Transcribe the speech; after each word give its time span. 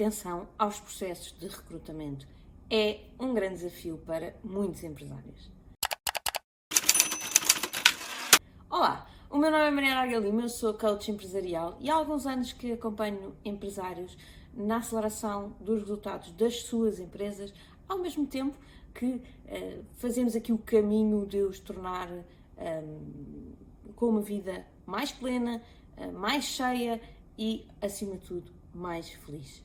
atenção 0.00 0.48
aos 0.58 0.80
processos 0.80 1.38
de 1.38 1.46
recrutamento. 1.46 2.26
É 2.70 3.00
um 3.18 3.34
grande 3.34 3.56
desafio 3.56 3.98
para 3.98 4.34
muitos 4.42 4.82
empresários. 4.82 5.50
Olá, 8.70 9.06
o 9.28 9.36
meu 9.36 9.50
nome 9.50 9.66
é 9.66 9.70
Mariana 9.70 10.00
Arga 10.00 10.18
Lima, 10.18 10.40
eu 10.42 10.48
sou 10.48 10.72
coach 10.72 11.10
empresarial 11.10 11.76
e 11.80 11.90
há 11.90 11.94
alguns 11.94 12.26
anos 12.26 12.50
que 12.50 12.72
acompanho 12.72 13.36
empresários 13.44 14.16
na 14.54 14.78
aceleração 14.78 15.54
dos 15.60 15.80
resultados 15.80 16.32
das 16.32 16.62
suas 16.62 16.98
empresas, 16.98 17.52
ao 17.86 17.98
mesmo 17.98 18.26
tempo 18.26 18.56
que 18.94 19.06
uh, 19.06 19.84
fazemos 19.98 20.34
aqui 20.34 20.50
o 20.50 20.58
caminho 20.58 21.26
de 21.26 21.42
os 21.42 21.60
tornar 21.60 22.10
um, 22.10 22.22
ehm, 22.56 23.92
com 23.94 24.06
uma 24.06 24.22
vida 24.22 24.66
mais 24.86 25.12
plena, 25.12 25.62
uh, 25.98 26.10
mais 26.12 26.44
cheia 26.44 27.02
e, 27.36 27.66
acima 27.82 28.16
de 28.16 28.26
tudo, 28.26 28.50
mais 28.74 29.10
feliz. 29.10 29.62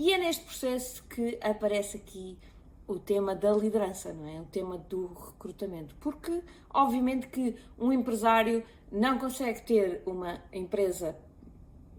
E 0.00 0.12
é 0.12 0.18
neste 0.18 0.44
processo 0.44 1.02
que 1.08 1.36
aparece 1.42 1.96
aqui 1.96 2.38
o 2.86 3.00
tema 3.00 3.34
da 3.34 3.50
liderança, 3.50 4.12
não 4.12 4.28
é? 4.28 4.40
O 4.40 4.44
tema 4.44 4.78
do 4.78 5.08
recrutamento. 5.08 5.96
Porque, 5.96 6.40
obviamente, 6.72 7.26
que 7.26 7.56
um 7.76 7.92
empresário 7.92 8.62
não 8.92 9.18
consegue 9.18 9.60
ter 9.62 10.02
uma 10.06 10.40
empresa 10.52 11.18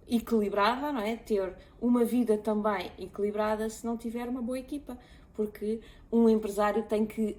equilibrada, 0.07 0.93
não 0.93 1.01
é? 1.01 1.17
Ter 1.17 1.53
uma 1.81 2.05
vida 2.05 2.37
também 2.37 2.89
equilibrada 2.97 3.69
se 3.69 3.85
não 3.85 3.97
tiver 3.97 4.29
uma 4.29 4.41
boa 4.41 4.57
equipa. 4.57 4.97
Porque 5.33 5.81
um 6.09 6.29
empresário 6.29 6.83
tem 6.83 7.05
que 7.05 7.35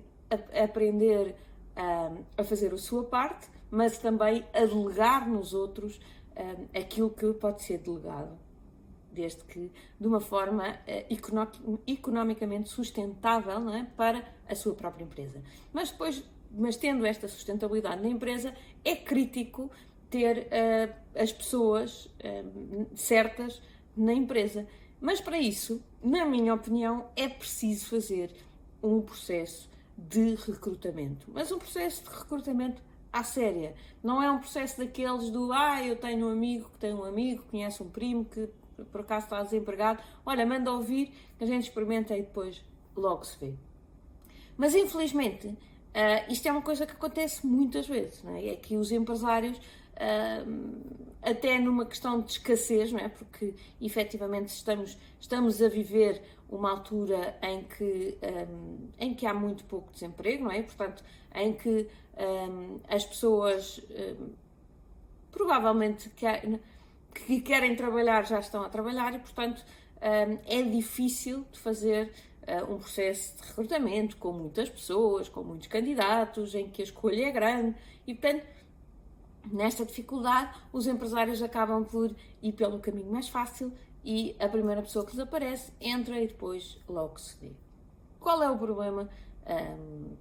aprender 0.62 1.36
a 2.36 2.44
fazer 2.44 2.74
a 2.74 2.76
sua 2.76 3.04
parte, 3.04 3.48
mas 3.70 3.96
também 3.96 4.44
a 4.52 4.66
delegar 4.66 5.26
nos 5.26 5.54
outros 5.54 5.98
aquilo 6.74 7.08
que 7.08 7.32
pode 7.32 7.62
ser 7.62 7.78
delegado 7.78 8.49
desde 9.12 9.42
que 9.44 9.70
de 9.98 10.06
uma 10.06 10.20
forma 10.20 10.70
uh, 10.70 11.78
economicamente 11.86 12.68
sustentável 12.68 13.60
não 13.60 13.74
é? 13.74 13.84
para 13.96 14.24
a 14.48 14.54
sua 14.54 14.74
própria 14.74 15.04
empresa. 15.04 15.42
Mas 15.72 15.90
depois, 15.90 16.22
mas 16.50 16.76
tendo 16.76 17.04
esta 17.06 17.28
sustentabilidade 17.28 18.02
na 18.02 18.08
empresa, 18.08 18.54
é 18.84 18.94
crítico 18.96 19.70
ter 20.08 20.48
uh, 20.48 20.94
as 21.14 21.32
pessoas 21.32 22.06
uh, 22.06 22.86
certas 22.94 23.60
na 23.96 24.12
empresa. 24.12 24.66
Mas 25.00 25.20
para 25.20 25.38
isso, 25.38 25.82
na 26.02 26.24
minha 26.24 26.54
opinião, 26.54 27.08
é 27.16 27.28
preciso 27.28 27.86
fazer 27.86 28.30
um 28.82 29.00
processo 29.00 29.70
de 29.96 30.34
recrutamento. 30.34 31.26
Mas 31.32 31.52
um 31.52 31.58
processo 31.58 32.04
de 32.04 32.10
recrutamento 32.10 32.82
à 33.12 33.22
séria. 33.22 33.74
Não 34.02 34.22
é 34.22 34.30
um 34.30 34.38
processo 34.38 34.78
daqueles 34.78 35.30
do 35.30 35.52
ah, 35.52 35.84
eu 35.84 35.96
tenho 35.96 36.26
um 36.26 36.30
amigo 36.30 36.70
que 36.70 36.78
tem 36.78 36.94
um 36.94 37.04
amigo, 37.04 37.44
conhece 37.50 37.82
um 37.82 37.88
primo 37.88 38.24
que 38.24 38.48
por 38.86 39.02
acaso 39.02 39.26
está 39.26 39.42
desempregado, 39.42 40.02
olha, 40.24 40.44
manda 40.46 40.72
ouvir, 40.72 41.12
que 41.38 41.44
a 41.44 41.46
gente 41.46 41.64
experimenta 41.64 42.16
e 42.16 42.22
depois 42.22 42.62
logo 42.96 43.24
se 43.24 43.38
vê. 43.38 43.54
Mas 44.56 44.74
infelizmente, 44.74 45.46
uh, 45.48 45.56
isto 46.28 46.46
é 46.46 46.52
uma 46.52 46.62
coisa 46.62 46.86
que 46.86 46.92
acontece 46.92 47.46
muitas 47.46 47.86
vezes, 47.86 48.22
não 48.22 48.34
é? 48.34 48.48
é 48.48 48.56
que 48.56 48.76
os 48.76 48.92
empresários, 48.92 49.56
uh, 49.58 51.10
até 51.22 51.58
numa 51.58 51.86
questão 51.86 52.20
de 52.20 52.32
escassez, 52.32 52.92
não 52.92 53.00
é? 53.00 53.08
Porque 53.08 53.54
efetivamente 53.80 54.48
estamos, 54.48 54.98
estamos 55.18 55.62
a 55.62 55.68
viver 55.68 56.22
uma 56.48 56.70
altura 56.70 57.38
em 57.42 57.62
que, 57.62 58.18
um, 58.48 58.88
em 58.98 59.14
que 59.14 59.24
há 59.24 59.32
muito 59.32 59.64
pouco 59.64 59.92
desemprego, 59.92 60.44
não 60.44 60.50
é? 60.50 60.62
Portanto, 60.62 61.04
em 61.34 61.52
que 61.52 61.86
um, 62.18 62.80
as 62.88 63.04
pessoas 63.04 63.80
um, 63.90 64.30
provavelmente 65.30 66.10
que 66.10 66.26
querem 67.44 67.74
trabalhar 67.76 68.26
já 68.26 68.40
estão 68.40 68.62
a 68.62 68.68
trabalhar 68.68 69.14
e, 69.14 69.18
portanto, 69.18 69.64
hum, 69.96 70.38
é 70.46 70.62
difícil 70.62 71.44
de 71.52 71.58
fazer 71.58 72.12
hum, 72.68 72.74
um 72.74 72.78
processo 72.78 73.36
de 73.36 73.48
recrutamento 73.48 74.16
com 74.16 74.32
muitas 74.32 74.68
pessoas, 74.68 75.28
com 75.28 75.42
muitos 75.42 75.66
candidatos, 75.66 76.54
em 76.54 76.68
que 76.68 76.82
a 76.82 76.84
escolha 76.84 77.26
é 77.26 77.30
grande 77.30 77.76
e, 78.06 78.14
portanto, 78.14 78.46
nesta 79.50 79.84
dificuldade, 79.84 80.58
os 80.72 80.86
empresários 80.86 81.42
acabam 81.42 81.84
por 81.84 82.14
ir 82.42 82.52
pelo 82.52 82.78
caminho 82.78 83.10
mais 83.10 83.28
fácil 83.28 83.72
e 84.04 84.34
a 84.38 84.48
primeira 84.48 84.82
pessoa 84.82 85.04
que 85.04 85.12
lhes 85.12 85.20
aparece 85.20 85.72
entra 85.80 86.20
e 86.20 86.26
depois 86.26 86.78
logo 86.88 87.18
se 87.18 87.36
vê. 87.38 87.52
Qual 88.18 88.42
é 88.42 88.50
o 88.50 88.58
problema 88.58 89.08
um, 89.46 90.16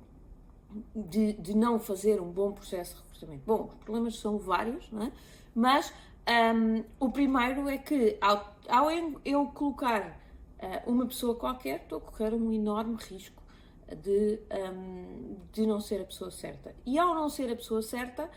de, 0.96 1.34
de, 1.34 1.56
não 1.56 1.80
fazer 1.80 2.22
um 2.22 2.30
bom 2.30 2.52
processo 2.52 2.96
de 2.96 3.02
recrutamento? 3.02 3.44
Bom, 3.46 3.68
os 3.68 3.74
problemas 3.76 4.16
são 4.18 4.38
vários, 4.38 4.90
não 4.92 5.04
é? 5.04 5.12
mas 5.54 5.94
um, 6.28 6.84
o 7.00 7.10
primeiro 7.10 7.68
é 7.68 7.78
que, 7.78 8.18
ao, 8.22 8.56
ao 8.68 8.90
eu 9.26 9.46
colocar 9.48 10.20
uh, 10.62 10.92
uma 10.92 11.06
pessoa 11.06 11.36
qualquer, 11.36 11.82
estou 11.82 11.98
a 12.00 12.02
correr 12.02 12.34
um 12.34 12.52
enorme 12.52 12.96
risco 12.96 13.42
de, 13.96 14.40
um, 14.72 15.38
de 15.52 15.66
não 15.66 15.80
ser 15.80 16.02
a 16.02 16.06
pessoa 16.06 16.32
certa. 16.32 16.76
E 16.86 16.98
ao 16.98 17.14
não 17.16 17.30
ser 17.30 17.52
a 17.52 17.56
pessoa 17.56 17.82
certa, 17.82 18.30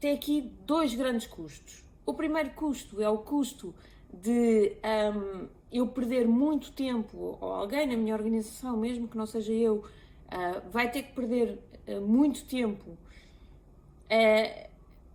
tem 0.00 0.14
aqui 0.14 0.52
dois 0.66 0.94
grandes 0.94 1.26
custos. 1.26 1.84
O 2.04 2.14
primeiro 2.14 2.50
custo 2.50 3.02
é 3.02 3.08
o 3.08 3.18
custo 3.18 3.74
de 4.12 4.76
um, 5.14 5.48
eu 5.70 5.86
perder 5.88 6.26
muito 6.26 6.72
tempo, 6.72 7.38
ou 7.40 7.52
alguém 7.52 7.86
na 7.86 7.96
minha 7.96 8.14
organização, 8.14 8.76
mesmo 8.76 9.08
que 9.08 9.16
não 9.16 9.26
seja 9.26 9.52
eu, 9.52 9.76
uh, 9.76 10.70
vai 10.70 10.90
ter 10.90 11.02
que 11.02 11.12
perder 11.12 11.58
uh, 11.86 12.00
muito 12.00 12.44
tempo 12.46 12.96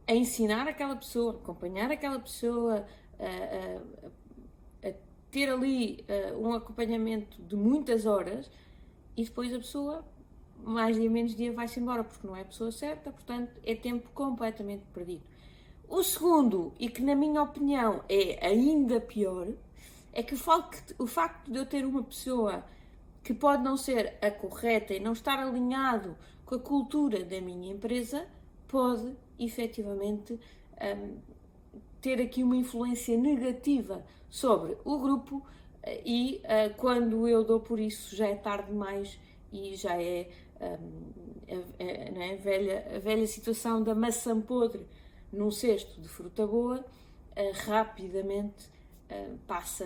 a 0.08 0.14
ensinar 0.14 0.68
aquela 0.68 0.96
pessoa, 0.96 1.34
acompanhar 1.34 1.92
aquela 1.92 2.20
pessoa, 2.20 2.86
a, 3.20 4.88
a, 4.88 4.90
a 4.90 4.94
ter 5.32 5.50
ali 5.50 6.06
um 6.38 6.54
acompanhamento 6.54 7.42
de 7.42 7.56
muitas 7.56 8.06
horas 8.06 8.50
e 9.16 9.24
depois 9.24 9.54
a 9.54 9.58
pessoa, 9.58 10.06
mais 10.64 10.96
dia 10.96 11.10
menos 11.10 11.36
dia, 11.36 11.52
vai-se 11.52 11.80
embora 11.80 12.04
porque 12.04 12.26
não 12.26 12.36
é 12.36 12.42
a 12.42 12.46
pessoa 12.46 12.72
certa, 12.72 13.12
portanto 13.12 13.52
é 13.66 13.76
tempo 13.76 14.10
completamente 14.14 14.84
perdido. 14.94 15.24
O 15.88 16.02
segundo, 16.04 16.74
e 16.80 16.90
que 16.90 17.02
na 17.02 17.16
minha 17.16 17.42
opinião 17.42 18.04
é 18.10 18.46
ainda 18.46 19.00
pior, 19.00 19.48
é 20.12 20.24
que 20.24 20.34
o 20.34 20.38
facto, 20.38 20.96
o 20.98 21.08
facto 21.08 21.52
de 21.52 21.58
eu 21.58 21.66
ter 21.66 21.86
uma 21.86 22.04
pessoa 22.04 22.64
que 23.24 23.34
pode 23.34 23.64
não 23.64 23.78
ser 23.78 24.18
a 24.22 24.30
correta 24.30 24.94
e 24.94 25.00
não 25.00 25.14
estar 25.14 25.40
alinhado 25.40 26.18
com 26.46 26.56
a 26.56 26.60
cultura 26.60 27.24
da 27.24 27.40
minha 27.40 27.72
empresa 27.72 28.28
pode 28.68 29.16
efetivamente 29.40 30.34
um, 30.34 31.18
ter 32.02 32.22
aqui 32.22 32.44
uma 32.44 32.56
influência 32.56 33.18
negativa 33.18 34.04
sobre 34.30 34.78
o 34.84 34.98
grupo 34.98 35.46
eh, 35.82 36.02
e 36.06 36.42
uh, 36.44 36.74
quando 36.76 37.28
eu 37.28 37.44
dou 37.44 37.62
por 37.62 37.80
isso 37.80 38.16
já 38.16 38.28
é 38.28 38.36
tarde 38.36 38.68
demais 38.68 39.18
e 39.52 39.76
já 39.76 40.02
é, 40.02 40.30
um, 40.60 41.12
a, 41.50 42.34
a, 42.34 42.36
velha, 42.38 42.96
a 42.96 43.00
velha 43.00 43.28
situação 43.28 43.82
da 43.82 43.96
maçã 43.96 44.42
podre 44.42 44.86
num 45.32 45.50
cesto 45.50 46.02
de 46.02 46.10
fruta 46.10 46.46
boa, 46.46 46.80
uh, 46.80 47.68
rapidamente 47.70 48.70
uh, 49.10 49.38
passa 49.48 49.86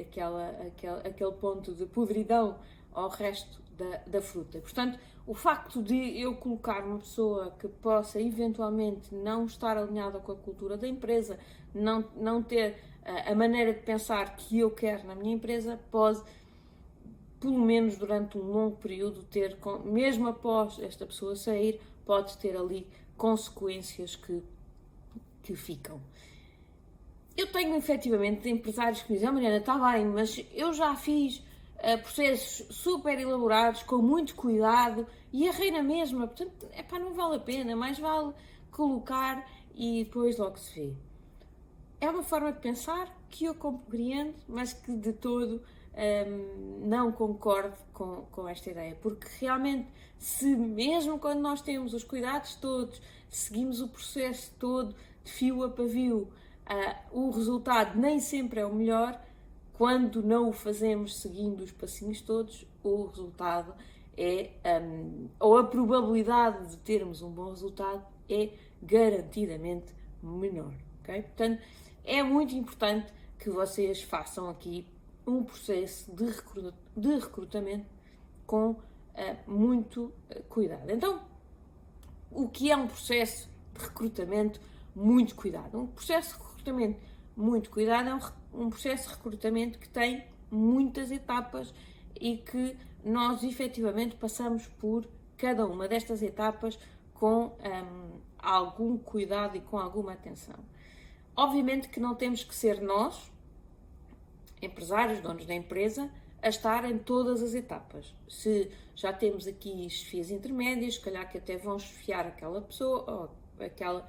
aquela, 0.00 0.48
aquele, 0.66 1.08
aquele 1.08 1.32
ponto 1.32 1.74
de 1.74 1.86
podridão 1.86 2.58
ao 2.92 3.08
resto 3.08 3.62
da, 3.76 3.98
da 4.06 4.22
fruta. 4.22 4.58
Portanto, 4.58 4.98
o 5.26 5.34
facto 5.34 5.82
de 5.82 6.20
eu 6.20 6.34
colocar 6.34 6.84
uma 6.84 6.98
pessoa 6.98 7.54
que 7.58 7.66
possa 7.68 8.20
eventualmente 8.20 9.14
não 9.14 9.46
estar 9.46 9.76
alinhada 9.76 10.18
com 10.18 10.32
a 10.32 10.36
cultura 10.36 10.76
da 10.76 10.86
empresa, 10.86 11.38
não, 11.74 12.04
não 12.16 12.42
ter 12.42 12.72
uh, 13.02 13.32
a 13.32 13.34
maneira 13.34 13.72
de 13.72 13.80
pensar 13.80 14.36
que 14.36 14.58
eu 14.58 14.70
quero 14.70 15.06
na 15.06 15.14
minha 15.14 15.34
empresa, 15.34 15.80
pode, 15.90 16.22
pelo 17.40 17.58
menos 17.58 17.96
durante 17.96 18.36
um 18.36 18.42
longo 18.42 18.76
período, 18.76 19.22
ter, 19.24 19.56
mesmo 19.84 20.28
após 20.28 20.78
esta 20.78 21.06
pessoa 21.06 21.34
sair, 21.34 21.80
pode 22.04 22.36
ter 22.38 22.56
ali 22.56 22.86
consequências 23.16 24.16
que, 24.16 24.42
que 25.42 25.56
ficam. 25.56 26.00
Eu 27.36 27.50
tenho 27.50 27.74
efetivamente 27.76 28.48
empresários 28.48 29.02
que 29.02 29.10
me 29.10 29.16
dizem, 29.16 29.28
oh, 29.28 29.32
Mariana, 29.32 29.56
está 29.56 29.76
bem, 29.92 30.04
mas 30.04 30.44
eu 30.54 30.72
já 30.72 30.94
fiz 30.94 31.42
uh, 31.84 32.02
processos 32.02 32.66
super 32.74 33.18
elaborados, 33.18 33.82
com 33.82 33.98
muito 33.98 34.34
cuidado 34.34 35.06
e 35.32 35.46
errei 35.46 35.70
na 35.70 35.82
mesma. 35.82 36.26
Portanto, 36.26 36.68
epá, 36.76 36.98
não 36.98 37.12
vale 37.12 37.36
a 37.36 37.40
pena, 37.40 37.76
mais 37.76 37.98
vale 37.98 38.32
colocar 38.70 39.46
e 39.74 40.04
depois 40.04 40.38
logo 40.38 40.56
se 40.56 40.80
vê. 40.80 40.94
É 42.00 42.08
uma 42.08 42.22
forma 42.22 42.52
de 42.52 42.60
pensar 42.60 43.08
que 43.28 43.44
eu 43.44 43.54
compreendo, 43.54 44.34
mas 44.48 44.72
que 44.72 44.94
de 44.96 45.12
todo 45.12 45.62
um, 45.94 46.86
não 46.86 47.12
concordo 47.12 47.76
com, 47.92 48.26
com 48.30 48.48
esta 48.48 48.70
ideia, 48.70 48.96
porque 49.00 49.26
realmente, 49.40 49.88
se 50.18 50.54
mesmo 50.56 51.18
quando 51.18 51.40
nós 51.40 51.62
temos 51.62 51.94
os 51.94 52.04
cuidados 52.04 52.56
todos, 52.56 53.00
seguimos 53.28 53.80
o 53.80 53.88
processo 53.88 54.52
todo 54.58 54.94
de 55.24 55.30
fio 55.30 55.62
a 55.64 55.70
pavio, 55.70 56.28
uh, 56.68 57.18
o 57.18 57.30
resultado 57.30 57.98
nem 57.98 58.18
sempre 58.18 58.60
é 58.60 58.66
o 58.66 58.74
melhor, 58.74 59.20
quando 59.74 60.22
não 60.22 60.48
o 60.48 60.52
fazemos 60.52 61.20
seguindo 61.20 61.60
os 61.60 61.72
passinhos 61.72 62.20
todos, 62.20 62.66
o 62.82 63.06
resultado 63.06 63.74
é, 64.16 64.50
um, 64.80 65.28
ou 65.40 65.58
a 65.58 65.64
probabilidade 65.64 66.70
de 66.70 66.76
termos 66.78 67.22
um 67.22 67.30
bom 67.30 67.50
resultado 67.50 68.04
é 68.28 68.50
garantidamente 68.82 69.92
menor. 70.22 70.72
Okay? 71.02 71.22
Portanto, 71.22 71.62
é 72.04 72.22
muito 72.22 72.54
importante 72.54 73.12
que 73.38 73.50
vocês 73.50 74.02
façam 74.02 74.48
aqui 74.48 74.86
um 75.26 75.42
processo 75.42 76.10
de, 76.14 76.26
de 76.96 77.14
recrutamento 77.18 77.86
com 78.46 78.70
uh, 78.70 78.80
muito 79.46 80.04
uh, 80.04 80.42
cuidado. 80.48 80.90
Então, 80.90 81.20
o 82.30 82.48
que 82.48 82.70
é 82.70 82.76
um 82.76 82.86
processo 82.86 83.48
de 83.74 83.84
recrutamento 83.84 84.60
muito 84.94 85.34
cuidado? 85.34 85.78
Um 85.78 85.86
processo 85.86 86.36
de 86.36 86.42
recrutamento 86.44 87.00
muito 87.36 87.70
cuidado 87.70 88.08
é 88.08 88.14
um, 88.14 88.64
um 88.66 88.70
processo 88.70 89.08
de 89.08 89.14
recrutamento 89.16 89.78
que 89.78 89.88
tem 89.88 90.24
muitas 90.50 91.10
etapas 91.10 91.72
e 92.20 92.36
que 92.36 92.76
nós 93.04 93.42
efetivamente 93.42 94.16
passamos 94.16 94.66
por 94.66 95.06
cada 95.36 95.66
uma 95.66 95.88
destas 95.88 96.22
etapas 96.22 96.78
com 97.12 97.46
um, 97.46 98.20
algum 98.38 98.96
cuidado 98.96 99.56
e 99.56 99.60
com 99.60 99.78
alguma 99.78 100.12
atenção. 100.12 100.56
Obviamente 101.36 101.88
que 101.88 101.98
não 101.98 102.14
temos 102.14 102.44
que 102.44 102.54
ser 102.54 102.80
nós, 102.80 103.30
empresários, 104.62 105.20
donos 105.20 105.44
da 105.46 105.54
empresa, 105.54 106.10
a 106.40 106.48
estar 106.48 106.84
em 106.84 106.98
todas 106.98 107.42
as 107.42 107.54
etapas. 107.54 108.14
Se 108.28 108.70
já 108.94 109.12
temos 109.12 109.46
aqui 109.46 109.88
chefias 109.90 110.30
intermédias, 110.30 110.94
se 110.94 111.00
calhar 111.00 111.28
que 111.28 111.38
até 111.38 111.56
vão 111.56 111.78
chefiar 111.78 112.26
aquela 112.26 112.60
pessoa, 112.60 113.04
ou 113.58 113.64
aquela, 113.64 114.08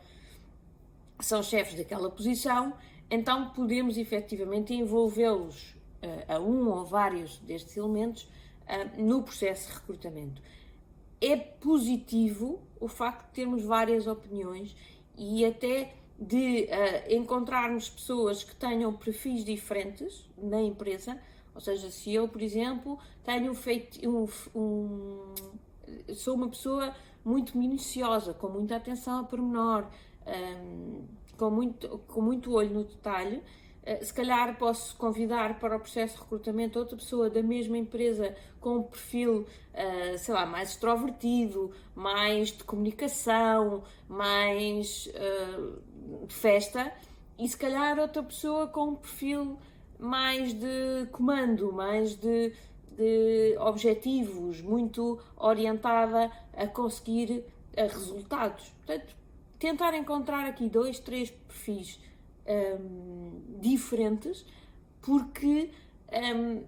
são 1.20 1.42
chefes 1.42 1.76
daquela 1.76 2.10
posição, 2.10 2.74
então 3.16 3.50
podemos 3.50 3.98
efetivamente 3.98 4.74
envolvê-los 4.74 5.76
uh, 6.04 6.34
a 6.34 6.40
um 6.40 6.70
ou 6.70 6.86
vários 6.86 7.38
destes 7.40 7.76
elementos 7.78 8.24
uh, 8.24 9.02
no 9.02 9.24
processo 9.24 9.68
de 9.68 9.74
recrutamento. 9.80 10.42
É 11.22 11.36
positivo 11.36 12.62
o 12.80 12.88
facto 12.88 13.28
de 13.28 13.34
termos 13.34 13.64
várias 13.64 14.06
opiniões 14.06 14.76
e 15.18 15.46
até 15.46 15.94
de 16.20 16.66
uh, 16.66 17.14
encontrarmos 17.14 17.90
pessoas 17.90 18.44
que 18.44 18.56
tenham 18.56 18.94
perfis 18.94 19.44
diferentes 19.44 20.30
na 20.38 20.62
empresa, 20.62 21.20
ou 21.54 21.62
seja, 21.62 21.90
se 21.90 22.14
eu, 22.14 22.28
por 22.28 22.42
exemplo, 22.42 23.00
tenho 23.24 23.54
feito 23.54 24.08
um, 24.08 24.28
um 24.54 25.34
sou 26.14 26.36
uma 26.36 26.50
pessoa 26.50 26.94
muito 27.24 27.58
minuciosa, 27.58 28.34
com 28.34 28.50
muita 28.50 28.76
atenção 28.76 29.20
a 29.20 29.24
pormenor, 29.24 29.88
um, 30.28 31.06
com, 31.38 31.50
muito, 31.50 31.98
com 32.08 32.22
muito 32.22 32.54
olho 32.54 32.70
no 32.70 32.84
detalhe, 32.84 33.38
uh, 33.38 34.04
se 34.04 34.14
calhar 34.14 34.58
posso 34.58 34.96
convidar 34.98 35.60
para 35.60 35.78
o 35.78 35.80
processo 35.80 36.16
de 36.16 36.22
recrutamento 36.22 36.80
outra 36.80 36.98
pessoa 36.98 37.30
da 37.30 37.42
mesma 37.42 37.78
empresa 37.78 38.36
com 38.60 38.78
um 38.78 38.84
perfil, 38.84 39.42
uh, 39.74 40.18
sei 40.18 40.34
lá, 40.34 40.46
mais 40.46 40.72
extrovertido, 40.72 41.72
mais 41.94 42.52
de 42.52 42.64
comunicação, 42.64 43.84
mais 44.08 45.10
de 46.28 46.34
festa, 46.34 46.92
e 47.38 47.48
se 47.48 47.58
calhar 47.58 48.00
outra 48.00 48.24
pessoa 48.24 48.68
com 48.68 48.90
um 48.90 48.96
perfil 48.96 49.58
mais 50.00 50.54
de 50.54 51.08
comando, 51.12 51.72
mais 51.72 52.16
de, 52.16 52.54
de 52.98 53.58
objetivos, 53.60 54.62
muito 54.62 55.20
orientada 55.38 56.32
a 56.54 56.68
conseguir 56.68 57.44
resultados. 57.76 58.70
Portanto, 58.86 59.16
tentar 59.66 59.96
encontrar 59.96 60.46
aqui 60.46 60.70
dois, 60.70 61.00
três 61.00 61.32
perfis 61.32 62.00
um, 62.46 63.42
diferentes, 63.60 64.46
porque 65.02 65.72
um, 66.14 66.64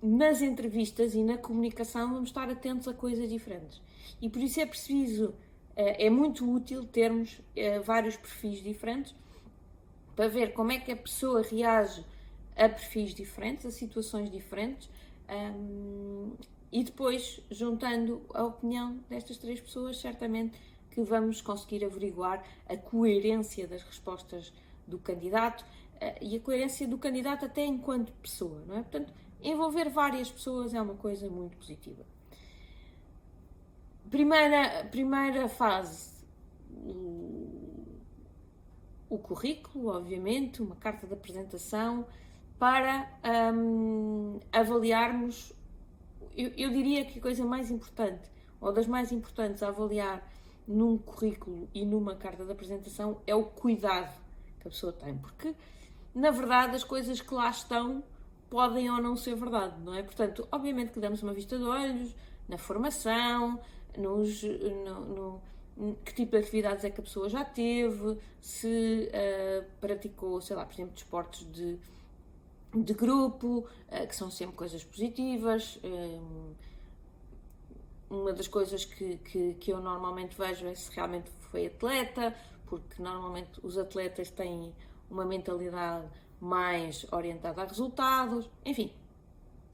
nas 0.00 0.40
entrevistas 0.40 1.14
e 1.14 1.22
na 1.22 1.36
comunicação 1.36 2.10
vamos 2.10 2.30
estar 2.30 2.48
atentos 2.48 2.88
a 2.88 2.94
coisas 2.94 3.28
diferentes. 3.28 3.82
E 4.22 4.30
por 4.30 4.40
isso 4.40 4.58
é 4.60 4.64
preciso, 4.64 5.34
eh, 5.76 6.06
é 6.06 6.08
muito 6.08 6.50
útil 6.50 6.84
termos 6.84 7.38
eh, 7.54 7.80
vários 7.80 8.16
perfis 8.16 8.62
diferentes 8.62 9.14
para 10.16 10.26
ver 10.28 10.54
como 10.54 10.72
é 10.72 10.78
que 10.78 10.90
a 10.90 10.96
pessoa 10.96 11.42
reage 11.42 12.02
a 12.56 12.66
perfis 12.66 13.12
diferentes, 13.14 13.66
a 13.66 13.70
situações 13.70 14.30
diferentes, 14.30 14.88
um, 15.28 16.32
e 16.72 16.82
depois, 16.82 17.40
juntando 17.50 18.22
a 18.32 18.42
opinião 18.44 18.98
destas 19.08 19.36
três 19.36 19.60
pessoas, 19.60 19.98
certamente 19.98 20.58
que 20.98 21.04
vamos 21.04 21.40
conseguir 21.40 21.84
averiguar 21.84 22.42
a 22.68 22.76
coerência 22.76 23.68
das 23.68 23.84
respostas 23.84 24.52
do 24.84 24.98
candidato 24.98 25.62
uh, 25.62 26.18
e 26.20 26.34
a 26.34 26.40
coerência 26.40 26.88
do 26.88 26.98
candidato 26.98 27.44
até 27.44 27.64
enquanto 27.64 28.10
pessoa, 28.14 28.64
não 28.66 28.78
é? 28.78 28.82
Portanto, 28.82 29.12
envolver 29.40 29.88
várias 29.90 30.28
pessoas 30.28 30.74
é 30.74 30.82
uma 30.82 30.96
coisa 30.96 31.30
muito 31.30 31.56
positiva. 31.56 32.04
Primeira, 34.10 34.88
primeira 34.90 35.48
fase, 35.48 36.24
o, 36.68 38.00
o 39.08 39.18
currículo, 39.18 39.90
obviamente, 39.90 40.60
uma 40.60 40.74
carta 40.74 41.06
de 41.06 41.12
apresentação 41.12 42.08
para 42.58 43.08
um, 43.54 44.40
avaliarmos. 44.52 45.52
Eu, 46.36 46.50
eu 46.56 46.70
diria 46.70 47.04
que 47.04 47.20
a 47.20 47.22
coisa 47.22 47.44
mais 47.44 47.70
importante, 47.70 48.28
ou 48.60 48.72
das 48.72 48.88
mais 48.88 49.12
importantes 49.12 49.62
a 49.62 49.68
avaliar 49.68 50.26
num 50.68 50.98
currículo 50.98 51.66
e 51.74 51.84
numa 51.84 52.14
carta 52.14 52.44
de 52.44 52.52
apresentação, 52.52 53.22
é 53.26 53.34
o 53.34 53.44
cuidado 53.44 54.12
que 54.60 54.68
a 54.68 54.70
pessoa 54.70 54.92
tem, 54.92 55.16
porque 55.16 55.54
na 56.14 56.30
verdade 56.30 56.76
as 56.76 56.84
coisas 56.84 57.20
que 57.20 57.32
lá 57.32 57.48
estão 57.48 58.04
podem 58.50 58.90
ou 58.90 59.00
não 59.00 59.16
ser 59.16 59.34
verdade, 59.34 59.80
não 59.82 59.94
é? 59.94 60.02
Portanto, 60.02 60.46
obviamente 60.52 60.92
que 60.92 61.00
damos 61.00 61.22
uma 61.22 61.32
vista 61.32 61.56
de 61.56 61.64
olhos 61.64 62.14
na 62.46 62.58
formação, 62.58 63.58
nos, 63.96 64.42
no, 64.42 65.40
no, 65.76 65.96
que 66.04 66.14
tipo 66.14 66.32
de 66.32 66.38
atividades 66.38 66.84
é 66.84 66.90
que 66.90 67.00
a 67.00 67.02
pessoa 67.02 67.28
já 67.28 67.44
teve, 67.44 68.18
se 68.40 69.08
uh, 69.08 69.64
praticou, 69.80 70.40
sei 70.40 70.56
lá, 70.56 70.64
por 70.66 70.74
exemplo, 70.74 70.94
desportos 70.94 71.50
de, 71.50 71.78
de 72.74 72.94
grupo, 72.94 73.66
uh, 73.88 74.06
que 74.06 74.14
são 74.16 74.30
sempre 74.30 74.56
coisas 74.56 74.84
positivas. 74.84 75.78
Um, 75.84 76.54
uma 78.10 78.32
das 78.32 78.48
coisas 78.48 78.84
que, 78.84 79.18
que, 79.18 79.54
que 79.54 79.70
eu 79.70 79.80
normalmente 79.80 80.36
vejo 80.36 80.66
é 80.66 80.74
se 80.74 80.90
realmente 80.94 81.30
foi 81.50 81.66
atleta, 81.66 82.34
porque 82.66 83.02
normalmente 83.02 83.60
os 83.62 83.76
atletas 83.76 84.30
têm 84.30 84.74
uma 85.10 85.24
mentalidade 85.24 86.06
mais 86.40 87.06
orientada 87.12 87.62
a 87.62 87.64
resultados, 87.64 88.48
enfim, 88.64 88.92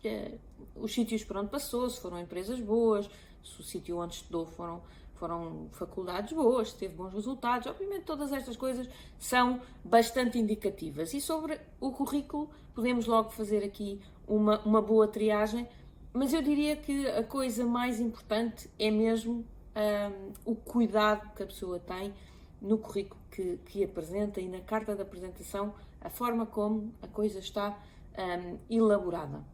eh, 0.05 0.39
os 0.75 0.93
sítios 0.93 1.25
por 1.25 1.37
onde 1.37 1.51
passou, 1.51 1.89
se 1.91 2.01
foram 2.01 2.19
empresas 2.19 2.61
boas, 2.61 3.09
se 3.43 3.61
o 3.61 3.63
sítio 3.63 3.99
onde 3.99 4.15
estudou 4.15 4.47
foram, 4.47 4.83
foram 5.15 5.69
faculdades 5.73 6.33
boas, 6.33 6.71
se 6.71 6.77
teve 6.77 6.95
bons 6.95 7.13
resultados, 7.13 7.67
obviamente 7.67 8.05
todas 8.05 8.33
estas 8.33 8.57
coisas 8.57 8.89
são 9.19 9.61
bastante 9.85 10.39
indicativas. 10.39 11.13
E 11.13 11.21
sobre 11.21 11.61
o 11.81 11.91
currículo, 11.91 12.49
podemos 12.75 13.07
logo 13.07 13.31
fazer 13.31 13.63
aqui 13.63 14.01
uma, 14.27 14.59
uma 14.61 14.81
boa 14.81 15.07
triagem, 15.07 15.69
mas 16.15 16.33
eu 16.33 16.41
diria 16.41 16.77
que 16.77 17.09
a 17.09 17.25
coisa 17.25 17.67
mais 17.67 17.99
importante 17.99 18.71
é 18.79 18.89
mesmo 18.89 19.45
um, 19.75 20.33
o 20.45 20.55
cuidado 20.55 21.35
que 21.35 21.43
a 21.43 21.47
pessoa 21.47 21.81
tem 21.81 22.15
no 22.63 22.79
currículo 22.79 23.21
que, 23.33 23.59
que 23.67 23.83
apresenta 23.83 24.41
e 24.41 24.49
na 24.49 24.61
carta 24.61 24.95
de 24.95 25.03
apresentação 25.03 25.75
a 26.01 26.09
forma 26.09 26.47
como 26.47 26.95
a 27.03 27.09
coisa 27.09 27.41
está 27.41 27.77
um, 28.17 28.59
elaborada. 28.71 29.45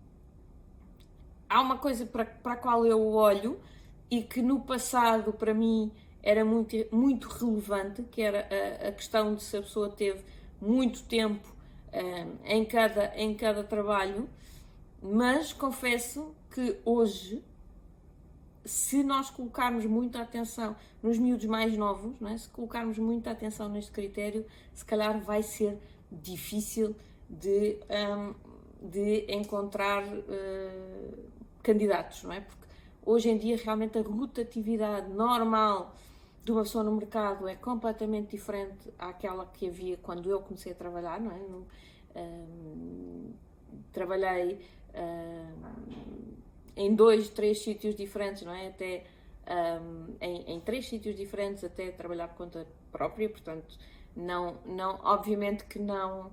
Há 1.49 1.63
uma 1.63 1.79
coisa 1.79 2.05
para, 2.05 2.27
para 2.27 2.53
a 2.53 2.57
qual 2.57 2.85
eu 2.85 3.07
olho 3.09 3.59
e 4.11 4.23
que 4.23 4.43
no 4.43 4.61
passado 4.61 5.33
para 5.33 5.55
mim 5.55 5.91
era 6.23 6.45
muito, 6.45 6.77
muito 6.93 7.27
relevante, 7.27 8.03
que 8.03 8.21
era 8.21 8.47
a, 8.51 8.89
a 8.89 8.93
questão 8.93 9.35
de 9.35 9.43
se 9.43 9.57
a 9.57 9.63
pessoa 9.63 9.89
teve 9.89 10.23
muito 10.61 11.03
tempo 11.05 11.49
um, 11.95 12.37
em, 12.45 12.65
cada, 12.67 13.17
em 13.17 13.35
cada 13.35 13.65
trabalho, 13.65 14.29
mas 15.03 15.53
confesso 15.53 16.35
que 16.51 16.79
hoje, 16.85 17.43
se 18.65 19.03
nós 19.03 19.31
colocarmos 19.31 19.87
muita 19.87 20.21
atenção 20.21 20.77
nos 21.03 21.19
miúdos 21.19 21.47
mais 21.47 21.77
novos, 21.77 22.21
é? 22.23 22.37
se 22.37 22.49
colocarmos 22.49 22.99
muita 22.99 23.31
atenção 23.31 23.69
neste 23.69 23.91
critério, 23.91 24.45
se 24.75 24.85
calhar 24.85 25.19
vai 25.21 25.43
ser 25.43 25.79
difícil 26.11 26.95
de, 27.29 27.79
um, 27.89 28.35
de 28.89 29.33
encontrar 29.33 30.03
uh, 30.05 31.31
candidatos, 31.63 32.25
não 32.25 32.33
é? 32.33 32.41
Porque 32.41 32.67
hoje 33.07 33.31
em 33.31 33.39
dia 33.39 33.57
realmente 33.57 33.97
a 33.99 34.03
rotatividade 34.03 35.11
normal 35.11 35.95
de 36.45 36.53
uma 36.53 36.63
pessoa 36.63 36.83
no 36.83 36.93
mercado 36.93 37.47
é 37.49 37.55
completamente 37.55 38.31
diferente 38.31 38.93
àquela 38.99 39.47
que 39.47 39.69
havia 39.69 39.97
quando 39.99 40.29
eu 40.29 40.41
comecei 40.41 40.73
a 40.73 40.75
trabalhar, 40.75 41.21
não 41.21 41.31
é? 41.31 42.21
Um, 42.21 43.33
trabalhei 43.93 44.61
em 46.77 46.95
dois, 46.95 47.29
três 47.29 47.63
sítios 47.63 47.95
diferentes, 47.95 48.43
não 48.43 48.53
é? 48.53 48.69
Até 48.69 49.05
um, 49.51 50.17
em, 50.21 50.55
em, 50.55 50.61
três 50.61 50.89
sítios 50.89 51.17
diferentes, 51.17 51.65
até 51.65 51.91
trabalhar 51.91 52.29
por 52.29 52.37
conta 52.39 52.67
própria, 52.91 53.29
portanto 53.29 53.79
não, 54.15 54.59
não, 54.65 55.01
obviamente 55.03 55.65
que 55.65 55.79
não. 55.79 56.29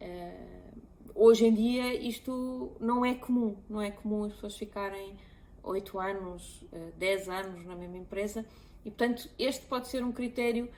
Uh, 0.00 0.80
hoje 1.14 1.46
em 1.46 1.54
dia 1.54 1.94
isto 1.94 2.72
não 2.78 3.04
é 3.04 3.14
comum, 3.14 3.56
não 3.68 3.80
é 3.80 3.90
comum 3.90 4.24
as 4.24 4.32
pessoas 4.34 4.56
ficarem 4.56 5.16
8 5.62 5.98
anos, 5.98 6.62
uh, 6.62 6.68
eh, 6.72 6.92
10 6.98 7.28
anos 7.28 7.64
na 7.64 7.74
mesma 7.74 7.96
empresa 7.96 8.44
e 8.84 8.90
portanto 8.90 9.28
este 9.38 9.66
pode 9.66 9.88
ser 9.88 10.04
um 10.04 10.12
critério 10.12 10.68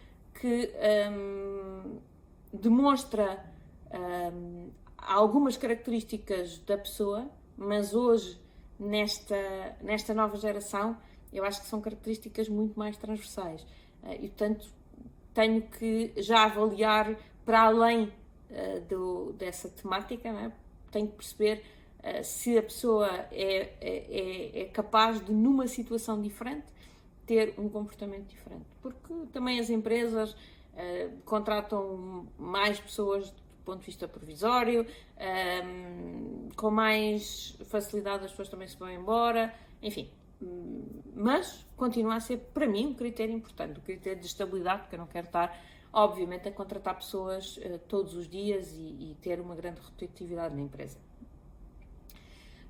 que 0.41 0.71
um, 1.11 1.99
demonstra 2.53 3.45
um, 4.33 4.71
algumas 4.99 5.57
características 5.57 6.59
da 6.61 6.77
pessoa, 6.77 7.31
mas 7.57 7.95
hoje, 7.95 8.41
nesta, 8.79 9.77
nesta 9.83 10.13
nova 10.13 10.37
geração, 10.37 10.97
eu 11.33 11.45
acho 11.45 11.61
que 11.61 11.67
são 11.67 11.81
características 11.81 12.49
muito 12.49 12.79
mais 12.79 12.97
transversais. 12.97 13.63
Uh, 14.03 14.13
e, 14.13 14.29
portanto, 14.29 14.67
tenho 15.35 15.63
que 15.63 16.13
já 16.17 16.45
avaliar 16.45 17.17
para 17.45 17.63
além 17.63 18.05
uh, 18.51 18.81
do, 18.89 19.33
dessa 19.35 19.69
temática, 19.69 20.29
é? 20.29 20.53
tenho 20.91 21.09
que 21.09 21.17
perceber 21.17 21.63
uh, 21.99 22.25
se 22.25 22.59
a 22.59 22.63
pessoa 22.63 23.09
é, 23.31 23.75
é, 23.81 24.63
é, 24.63 24.65
capaz 24.67 25.25
de, 25.25 25.33
numa 25.33 25.67
situação 25.67 26.21
diferente, 26.21 26.67
ter 27.27 27.55
um 27.59 27.69
comportamento 27.69 28.27
diferente. 28.27 28.65
Porque 28.81 29.15
também 29.33 29.61
as 29.61 29.69
empresas 29.69 30.33
uh, 30.33 31.17
contratam 31.25 32.27
mais 32.39 32.81
pessoas 32.81 33.33
ponto 33.69 33.81
de 33.81 33.87
vista 33.87 34.09
provisório, 34.09 34.87
um, 35.67 36.49
com 36.57 36.71
mais 36.71 37.55
facilidade 37.67 38.25
as 38.25 38.31
pessoas 38.31 38.49
também 38.49 38.67
se 38.67 38.79
vão 38.79 38.91
embora, 38.91 39.55
enfim. 39.83 40.11
Mas 41.15 41.67
continua 41.77 42.15
a 42.15 42.21
ser, 42.21 42.39
para 42.55 42.67
mim, 42.67 42.87
um 42.87 42.95
critério 42.95 43.35
importante, 43.35 43.77
o 43.77 43.81
um 43.81 43.85
critério 43.85 44.21
de 44.21 44.27
estabilidade, 44.27 44.83
porque 44.83 44.95
eu 44.95 45.01
não 45.01 45.07
quero 45.07 45.27
estar, 45.27 45.55
obviamente, 45.93 46.49
a 46.49 46.53
contratar 46.53 46.95
pessoas 46.97 47.59
uh, 47.59 47.79
todos 47.87 48.15
os 48.15 48.27
dias 48.27 48.73
e, 48.73 49.11
e 49.11 49.17
ter 49.21 49.39
uma 49.39 49.55
grande 49.55 49.81
rotatividade 49.81 50.55
na 50.55 50.63
empresa. 50.63 50.99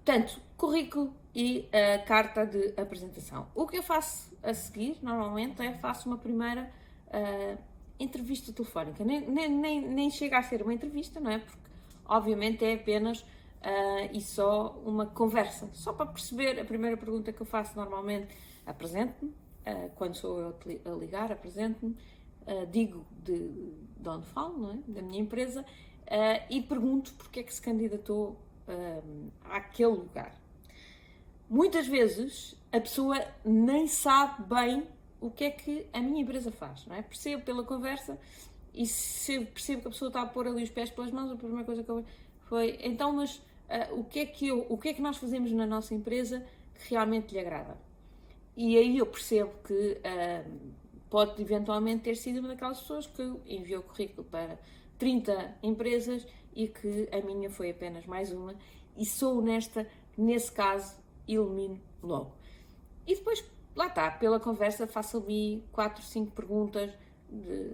Portanto, 0.04 0.40
currículo 0.56 1.14
e 1.34 1.68
a 1.70 1.98
carta 1.98 2.44
de 2.44 2.72
apresentação. 2.80 3.46
O 3.54 3.66
que 3.66 3.76
eu 3.76 3.82
faço 3.82 4.36
a 4.42 4.54
seguir, 4.54 4.96
normalmente, 5.02 5.62
é 5.62 5.74
faço 5.74 6.08
uma 6.08 6.16
primeira 6.16 6.72
uh, 7.08 7.67
entrevista 7.98 8.52
telefónica. 8.52 9.04
Nem, 9.04 9.20
nem, 9.28 9.48
nem, 9.48 9.80
nem, 9.80 10.10
chega 10.10 10.38
a 10.38 10.42
ser 10.42 10.62
uma 10.62 10.72
entrevista, 10.72 11.20
não 11.20 11.30
é? 11.30 11.38
Porque, 11.38 11.58
obviamente, 12.06 12.64
é 12.64 12.74
apenas 12.74 13.20
uh, 13.20 14.10
e 14.12 14.20
só 14.20 14.80
uma 14.84 15.06
conversa. 15.06 15.68
Só 15.72 15.92
para 15.92 16.06
perceber, 16.06 16.58
a 16.60 16.64
primeira 16.64 16.96
pergunta 16.96 17.32
que 17.32 17.40
eu 17.40 17.46
faço 17.46 17.76
normalmente, 17.76 18.34
apresente-me. 18.66 19.30
Uh, 19.30 19.90
quando 19.96 20.14
sou 20.14 20.38
eu 20.40 20.56
a 20.84 20.96
ligar, 20.96 21.32
apresente-me. 21.32 21.96
digo 22.70 23.04
de, 23.24 23.72
de 23.98 24.08
onde 24.08 24.26
falo, 24.26 24.58
não 24.58 24.70
é? 24.70 24.78
Da 24.88 25.02
minha 25.02 25.20
empresa. 25.20 25.64
e 26.48 26.62
pergunto 26.62 27.12
porque 27.14 27.40
é 27.40 27.42
que 27.42 27.52
se 27.52 27.60
candidatou 27.60 28.38
uh, 28.68 29.30
àquele 29.44 29.90
lugar. 29.90 30.34
Muitas 31.48 31.86
vezes 31.86 32.54
a 32.70 32.80
pessoa 32.80 33.24
nem 33.44 33.86
sabe 33.86 34.42
bem 34.44 34.86
o 35.20 35.30
que 35.30 35.44
é 35.44 35.50
que 35.50 35.86
a 35.92 36.00
minha 36.00 36.22
empresa 36.22 36.50
faz, 36.50 36.86
não 36.86 36.96
é? 36.96 37.02
Percebo 37.02 37.42
pela 37.42 37.64
conversa 37.64 38.18
e 38.74 38.86
se 38.86 39.40
percebo 39.46 39.82
que 39.82 39.88
a 39.88 39.90
pessoa 39.90 40.08
está 40.08 40.22
a 40.22 40.26
pôr 40.26 40.46
ali 40.46 40.62
os 40.62 40.70
pés 40.70 40.90
pelas 40.90 41.10
mãos, 41.10 41.30
a 41.30 41.36
primeira 41.36 41.64
coisa 41.64 41.82
que 41.82 41.90
eu 41.90 42.04
foi, 42.48 42.78
então, 42.82 43.12
mas 43.12 43.36
uh, 43.36 43.98
o 43.98 44.04
que 44.04 44.20
é 44.20 44.26
que 44.26 44.48
eu, 44.48 44.66
o 44.68 44.78
que 44.78 44.88
é 44.88 44.94
que 44.94 45.02
nós 45.02 45.16
fazemos 45.16 45.52
na 45.52 45.66
nossa 45.66 45.94
empresa 45.94 46.44
que 46.74 46.90
realmente 46.90 47.32
lhe 47.32 47.40
agrada? 47.40 47.76
E 48.56 48.76
aí 48.76 48.98
eu 48.98 49.06
percebo 49.06 49.52
que 49.64 49.72
uh, 49.72 50.74
pode 51.10 51.40
eventualmente 51.42 52.04
ter 52.04 52.16
sido 52.16 52.40
uma 52.40 52.48
daquelas 52.48 52.80
pessoas 52.80 53.06
que 53.06 53.22
enviou 53.46 53.82
currículo 53.82 54.26
para 54.28 54.58
30 54.98 55.58
empresas 55.62 56.26
e 56.54 56.68
que 56.68 57.08
a 57.12 57.20
minha 57.20 57.50
foi 57.50 57.70
apenas 57.70 58.06
mais 58.06 58.32
uma, 58.32 58.54
e 58.96 59.04
sou 59.04 59.38
honesta, 59.38 59.86
nesse 60.16 60.50
caso, 60.50 60.96
elimino 61.26 61.80
logo. 62.02 62.32
E 63.06 63.14
depois, 63.14 63.44
lá 63.78 63.86
está, 63.86 64.10
pela 64.10 64.40
conversa 64.40 64.88
faço 64.88 65.18
ali 65.18 65.64
4, 65.70 66.02
5 66.02 66.32
perguntas 66.32 66.90
de, 67.30 67.70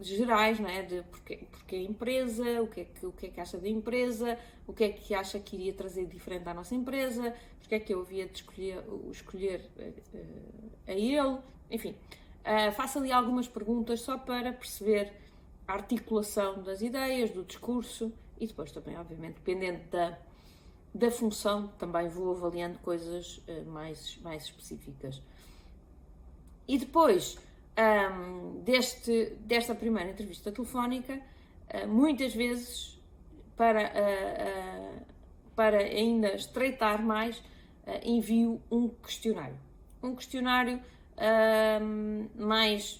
de 0.00 0.16
gerais, 0.16 0.60
não 0.60 0.68
é? 0.68 0.82
De 0.82 1.02
porque, 1.10 1.36
porque 1.50 1.74
a 1.74 1.82
empresa, 1.82 2.62
o 2.62 2.68
que, 2.68 2.82
é 2.82 2.84
que, 2.84 3.04
o 3.04 3.10
que 3.10 3.26
é 3.26 3.28
que 3.28 3.40
acha 3.40 3.58
da 3.58 3.68
empresa, 3.68 4.38
o 4.68 4.72
que 4.72 4.84
é 4.84 4.90
que 4.90 5.12
acha 5.12 5.40
que 5.40 5.56
iria 5.56 5.74
trazer 5.74 6.06
diferente 6.06 6.48
à 6.48 6.54
nossa 6.54 6.76
empresa, 6.76 7.34
porque 7.58 7.74
é 7.74 7.80
que 7.80 7.92
eu 7.92 8.02
havia 8.02 8.26
de 8.26 8.34
escolher, 8.34 8.84
escolher 9.10 9.68
uh, 9.76 10.70
a 10.86 10.92
ele, 10.92 11.38
enfim. 11.68 11.96
Uh, 12.44 12.70
faço 12.72 12.98
ali 12.98 13.10
algumas 13.10 13.48
perguntas 13.48 14.00
só 14.00 14.16
para 14.16 14.52
perceber 14.52 15.12
a 15.66 15.72
articulação 15.72 16.62
das 16.62 16.82
ideias, 16.82 17.30
do 17.30 17.42
discurso 17.42 18.12
e 18.38 18.46
depois 18.46 18.70
também, 18.70 18.96
obviamente, 18.96 19.36
dependendo 19.36 19.80
da, 19.90 20.16
da 20.94 21.10
função, 21.10 21.66
também 21.78 22.08
vou 22.08 22.36
avaliando 22.36 22.78
coisas 22.78 23.38
uh, 23.48 23.68
mais, 23.68 24.16
mais 24.22 24.44
específicas. 24.44 25.20
E 26.68 26.78
depois 26.78 27.36
um, 27.76 28.62
deste, 28.62 29.36
desta 29.40 29.74
primeira 29.74 30.10
entrevista 30.10 30.52
telefónica, 30.52 31.14
uh, 31.14 31.88
muitas 31.88 32.32
vezes, 32.32 32.96
para, 33.56 33.90
uh, 33.90 35.04
para 35.56 35.78
ainda 35.78 36.34
estreitar 36.34 37.02
mais, 37.02 37.42
envio 38.02 38.62
um 38.70 38.88
questionário. 38.88 39.58
Um 40.02 40.16
questionário 40.16 40.80
mais 42.34 42.98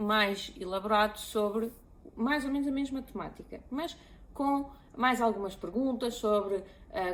mais 0.00 0.50
elaborado 0.58 1.18
sobre 1.18 1.70
mais 2.16 2.44
ou 2.44 2.50
menos 2.50 2.66
a 2.66 2.70
mesma 2.70 3.02
temática, 3.02 3.60
mas 3.70 3.94
com 4.32 4.70
mais 5.00 5.22
algumas 5.22 5.56
perguntas 5.56 6.14
sobre 6.14 6.56
uh, 6.56 6.64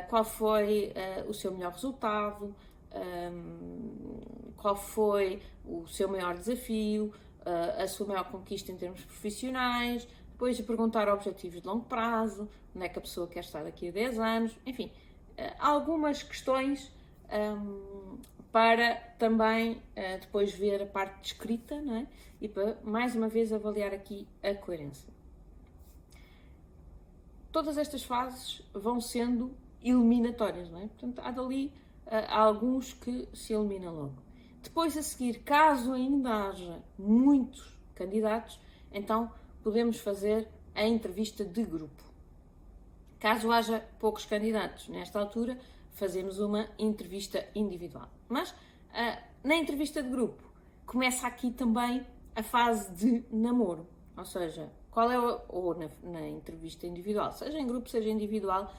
qual 0.09 0.25
foi 0.25 0.91
uh, 0.91 1.29
o 1.29 1.33
seu 1.33 1.53
melhor 1.53 1.71
resultado, 1.71 2.53
um, 2.93 2.99
ehm, 2.99 4.51
qual 4.57 4.75
foi 4.75 5.41
o 5.65 5.87
seu 5.87 6.09
maior 6.09 6.37
desafio, 6.37 7.13
uh, 7.45 7.81
a 7.81 7.87
sua 7.87 8.05
maior 8.05 8.29
conquista 8.29 8.73
em 8.73 8.75
termos 8.75 9.01
profissionais, 9.05 10.05
depois 10.31 10.57
de 10.57 10.63
perguntar 10.63 11.07
objetivos 11.07 11.61
de 11.61 11.67
longo 11.67 11.85
prazo, 11.85 12.49
onde 12.75 12.85
é 12.85 12.89
que 12.89 12.99
a 12.99 13.01
pessoa 13.01 13.25
quer 13.25 13.39
estar 13.39 13.63
daqui 13.63 13.87
a 13.87 13.91
10 13.91 14.19
anos, 14.19 14.59
enfim, 14.65 14.91
algumas 15.57 16.21
questões 16.21 16.91
um, 17.31 17.35
ehm, 17.35 18.19
para 18.51 18.95
também 19.17 19.81
depois 20.19 20.53
ver 20.53 20.81
a 20.81 20.85
parte 20.85 21.21
de 21.21 21.27
escrita 21.27 21.79
não 21.81 21.95
é? 21.95 22.07
e 22.41 22.47
para 22.47 22.77
mais 22.83 23.15
uma 23.15 23.27
vez 23.27 23.53
avaliar 23.53 23.93
aqui 23.93 24.27
a 24.43 24.53
coerência. 24.55 25.16
Todas 27.57 27.75
estas 27.79 28.03
fases 28.03 28.61
vão 28.71 29.01
sendo 29.01 29.51
eliminatórias, 29.81 30.69
não 30.69 30.77
é? 30.77 30.81
Portanto, 30.89 31.19
há 31.23 31.31
dali 31.31 31.73
uh, 32.05 32.11
alguns 32.29 32.93
que 32.93 33.27
se 33.33 33.51
eliminam 33.51 33.95
logo. 33.95 34.21
Depois, 34.61 34.95
a 34.95 35.01
seguir, 35.01 35.39
caso 35.39 35.91
ainda 35.91 36.49
haja 36.49 36.83
muitos 36.99 37.75
candidatos, 37.95 38.59
então 38.91 39.31
podemos 39.63 39.97
fazer 39.97 40.47
a 40.75 40.85
entrevista 40.85 41.43
de 41.43 41.63
grupo. 41.63 42.03
Caso 43.19 43.51
haja 43.51 43.83
poucos 43.97 44.23
candidatos 44.23 44.87
nesta 44.87 45.19
altura, 45.19 45.59
fazemos 45.93 46.37
uma 46.37 46.69
entrevista 46.77 47.43
individual. 47.55 48.07
Mas 48.29 48.51
uh, 48.51 48.55
na 49.43 49.55
entrevista 49.55 50.03
de 50.03 50.09
grupo 50.09 50.43
começa 50.85 51.25
aqui 51.25 51.49
também 51.49 52.05
a 52.35 52.43
fase 52.43 52.91
de 52.91 53.25
namoro, 53.35 53.87
ou 54.15 54.25
seja, 54.25 54.71
qual 54.97 55.11
é 55.11 55.19
ou 55.49 55.75
na, 55.75 55.89
na 56.01 56.27
entrevista 56.27 56.87
individual, 56.87 57.31
seja 57.31 57.59
em 57.59 57.67
grupo, 57.67 57.87
seja 57.87 58.09
individual, 58.09 58.73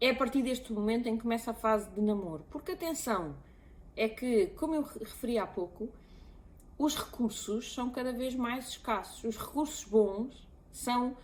é 0.00 0.10
a 0.10 0.14
partir 0.14 0.40
deste 0.40 0.72
momento 0.72 1.08
em 1.08 1.16
que 1.16 1.22
começa 1.22 1.50
a 1.50 1.54
fase 1.54 1.90
de 1.90 2.00
namoro. 2.00 2.44
Porque 2.50 2.70
atenção, 2.70 3.34
é 3.96 4.08
que, 4.08 4.46
como 4.58 4.76
eu 4.76 4.82
referi 4.82 5.38
há 5.38 5.44
pouco, 5.44 5.88
os 6.78 6.94
recursos 6.94 7.74
são 7.74 7.90
cada 7.90 8.12
vez 8.12 8.36
mais 8.36 8.68
escassos. 8.68 9.24
Os 9.24 9.36
recursos 9.36 9.82
bons 9.82 10.46
são 10.70 11.08
uh, 11.08 11.16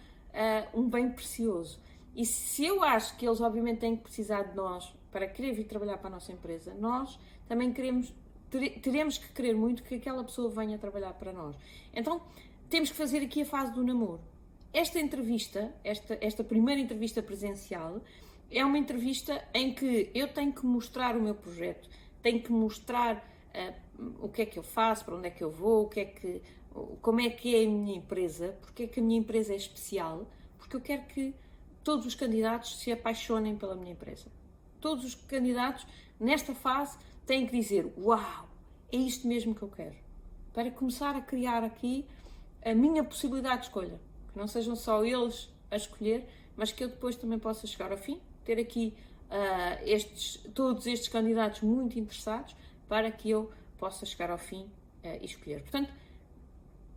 um 0.75 0.91
bem 0.91 1.09
precioso. 1.13 1.79
E 2.17 2.27
se 2.27 2.67
eu 2.67 2.83
acho 2.83 3.17
que 3.17 3.25
eles, 3.25 3.41
obviamente, 3.41 3.79
têm 3.79 3.97
que 3.97 4.03
precisar 4.03 4.43
de 4.43 4.57
nós 4.57 4.93
para 5.13 5.29
querer 5.29 5.53
vir 5.53 5.69
trabalhar 5.69 5.99
para 5.99 6.09
a 6.09 6.15
nossa 6.15 6.33
empresa, 6.33 6.75
nós 6.75 7.17
também 7.47 7.73
queremos, 7.73 8.13
teremos 8.83 9.19
que 9.19 9.33
querer 9.33 9.55
muito 9.55 9.85
que 9.85 9.95
aquela 9.95 10.25
pessoa 10.25 10.51
venha 10.51 10.77
trabalhar 10.81 11.13
para 11.13 11.33
nós. 11.33 11.55
Então, 11.95 12.21
temos 12.69 12.91
que 12.91 12.97
fazer 12.97 13.19
aqui 13.19 13.43
a 13.43 13.47
fase 13.47 13.73
do 13.73 13.85
namoro. 13.85 14.32
Esta 14.73 14.99
entrevista, 14.99 15.75
esta, 15.85 16.17
esta 16.21 16.43
primeira 16.43 16.81
entrevista 16.81 17.23
presencial, 17.23 18.00
é 18.50 18.64
uma 18.64 18.79
entrevista 18.79 19.47
em 19.52 19.75
que 19.75 20.11
eu 20.14 20.29
tenho 20.29 20.52
que 20.52 20.64
mostrar 20.64 21.17
o 21.17 21.21
meu 21.21 21.35
projeto, 21.35 21.88
tenho 22.23 22.43
que 22.43 22.50
mostrar 22.50 23.17
uh, 23.17 24.14
o 24.21 24.29
que 24.29 24.43
é 24.43 24.47
que 24.47 24.59
eu 24.59 24.62
faço, 24.62 25.05
para 25.05 25.17
onde 25.17 25.29
é 25.29 25.31
que 25.31 25.45
eu 25.45 25.50
vou, 25.50 25.85
o 25.85 25.88
que 25.88 26.00
é 26.00 26.05
que, 26.07 26.43
como 27.02 27.21
é 27.21 27.29
que 27.29 27.55
é 27.55 27.64
a 27.64 27.69
minha 27.69 27.97
empresa, 27.97 28.57
porque 28.62 28.85
é 28.85 28.87
que 28.87 29.00
a 29.00 29.02
minha 29.02 29.19
empresa 29.19 29.52
é 29.52 29.57
especial, 29.57 30.26
porque 30.59 30.76
eu 30.76 30.81
quero 30.81 31.02
que 31.05 31.35
todos 31.85 32.07
os 32.07 32.14
candidatos 32.14 32.79
se 32.79 32.91
apaixonem 32.91 33.57
pela 33.57 33.75
minha 33.75 33.93
empresa. 33.93 34.31
Todos 34.81 35.05
os 35.05 35.14
candidatos, 35.14 35.87
nesta 36.19 36.55
fase, 36.55 36.97
têm 37.26 37.47
que 37.47 37.59
dizer: 37.59 37.93
Uau, 37.99 38.49
é 38.91 38.97
isto 38.97 39.26
mesmo 39.29 39.55
que 39.55 39.62
eu 39.62 39.69
quero. 39.69 39.97
Para 40.52 40.71
começar 40.71 41.14
a 41.14 41.21
criar 41.21 41.62
aqui 41.62 42.07
a 42.64 42.75
minha 42.75 43.05
possibilidade 43.05 43.62
de 43.62 43.67
escolha. 43.67 44.00
Que 44.33 44.39
não 44.39 44.47
sejam 44.47 44.75
só 44.75 45.05
eles 45.05 45.51
a 45.71 45.77
escolher, 45.77 46.27
mas 46.57 46.73
que 46.73 46.85
eu 46.85 46.89
depois 46.89 47.17
também 47.17 47.39
possa 47.39 47.67
chegar 47.67 47.93
ao 47.93 47.99
fim, 47.99 48.21
ter 48.45 48.59
aqui 48.59 48.95
uh, 49.31 49.83
estes, 49.85 50.37
todos 50.55 50.87
estes 50.87 51.09
candidatos 51.09 51.62
muito 51.62 51.99
interessados 51.99 52.55
para 52.89 53.11
que 53.11 53.31
eu 53.31 53.51
possa 53.79 54.05
chegar 54.05 54.31
ao 54.31 54.39
fim 54.39 54.62
uh, 55.05 55.19
e 55.21 55.25
escolher. 55.25 55.62
Portanto, 55.62 55.93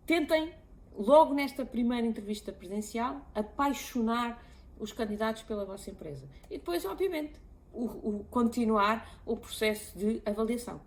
tentem 0.05 0.53
logo 0.97 1.33
nesta 1.33 1.65
primeira 1.65 2.05
entrevista 2.05 2.51
presencial 2.51 3.21
apaixonar 3.33 4.43
os 4.79 4.91
candidatos 4.91 5.43
pela 5.43 5.65
vossa 5.65 5.89
empresa. 5.89 6.27
E 6.49 6.57
depois, 6.57 6.85
obviamente, 6.85 7.39
o, 7.71 7.85
o 7.85 8.25
continuar 8.29 9.21
o 9.25 9.35
processo 9.35 9.97
de 9.97 10.21
avaliação. 10.25 10.81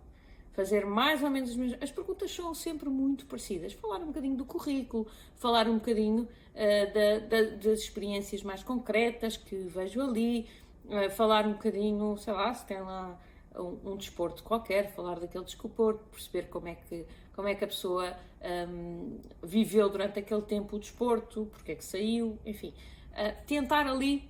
Fazer 0.53 0.85
mais 0.85 1.23
ou 1.23 1.29
menos 1.29 1.51
as 1.51 1.55
mesmas. 1.55 1.81
As 1.81 1.91
perguntas 1.91 2.31
são 2.31 2.53
sempre 2.53 2.89
muito 2.89 3.25
parecidas. 3.25 3.73
Falar 3.73 3.97
um 3.97 4.07
bocadinho 4.07 4.35
do 4.35 4.45
currículo, 4.45 5.07
falar 5.35 5.67
um 5.67 5.75
bocadinho 5.75 6.23
uh, 6.23 6.93
da, 6.93 7.19
da, 7.19 7.49
das 7.55 7.79
experiências 7.79 8.43
mais 8.43 8.63
concretas 8.63 9.37
que 9.37 9.55
vejo 9.55 10.01
ali, 10.01 10.47
uh, 10.85 11.09
falar 11.11 11.45
um 11.45 11.53
bocadinho, 11.53 12.17
sei 12.17 12.33
lá, 12.33 12.53
se 12.53 12.65
tem 12.65 12.81
lá 12.81 13.19
um, 13.55 13.91
um, 13.91 13.97
desporto 13.97 14.43
qualquer, 14.43 14.91
falar 14.91 15.19
daquele 15.19 15.43
desporto, 15.43 16.03
perceber 16.11 16.49
como 16.49 16.67
é 16.67 16.75
que, 16.75 17.05
como 17.33 17.47
é 17.47 17.55
que 17.55 17.63
a 17.63 17.67
pessoa 17.67 18.15
um, 18.67 19.19
viveu 19.43 19.89
durante 19.89 20.19
aquele 20.19 20.41
tempo 20.41 20.75
o 20.75 20.79
desporto, 20.79 21.47
porque 21.51 21.71
é 21.71 21.75
que 21.75 21.85
saiu, 21.85 22.37
enfim. 22.45 22.73
Uh, 23.11 23.45
tentar 23.45 23.87
ali 23.87 24.29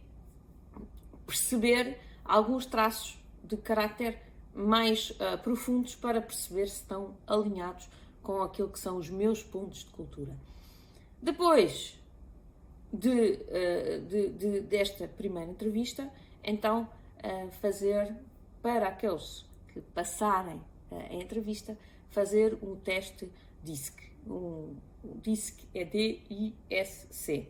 perceber 1.26 2.00
alguns 2.26 2.66
traços 2.66 3.18
de 3.44 3.58
caráter 3.58 4.20
mais 4.54 5.12
uh, 5.12 5.38
profundos 5.42 5.96
para 5.96 6.22
perceber 6.22 6.68
se 6.68 6.78
estão 6.78 7.16
alinhados 7.28 7.90
com 8.22 8.42
aquilo 8.42 8.70
que 8.70 8.80
são 8.80 8.98
os 8.98 9.10
meus 9.10 9.44
pontos 9.44 9.80
de 9.80 9.92
cultura. 9.92 10.36
Depois 11.22 12.00
de, 12.92 13.10
uh, 13.10 14.02
de, 14.08 14.30
de 14.30 14.62
desta 14.62 15.08
primeira 15.08 15.50
entrevista, 15.50 16.10
então 16.44 16.88
fazer 17.60 18.16
para 18.62 18.88
aqueles 18.88 19.46
que 19.74 19.82
passarem 19.82 20.62
a 20.92 21.14
entrevista, 21.14 21.78
fazer 22.10 22.58
um 22.62 22.76
teste 22.76 23.30
DISC. 23.64 23.96
Um, 24.28 24.76
o 25.04 25.18
DISC 25.22 25.68
é 25.74 25.86
D-I-S-C. 25.86 27.48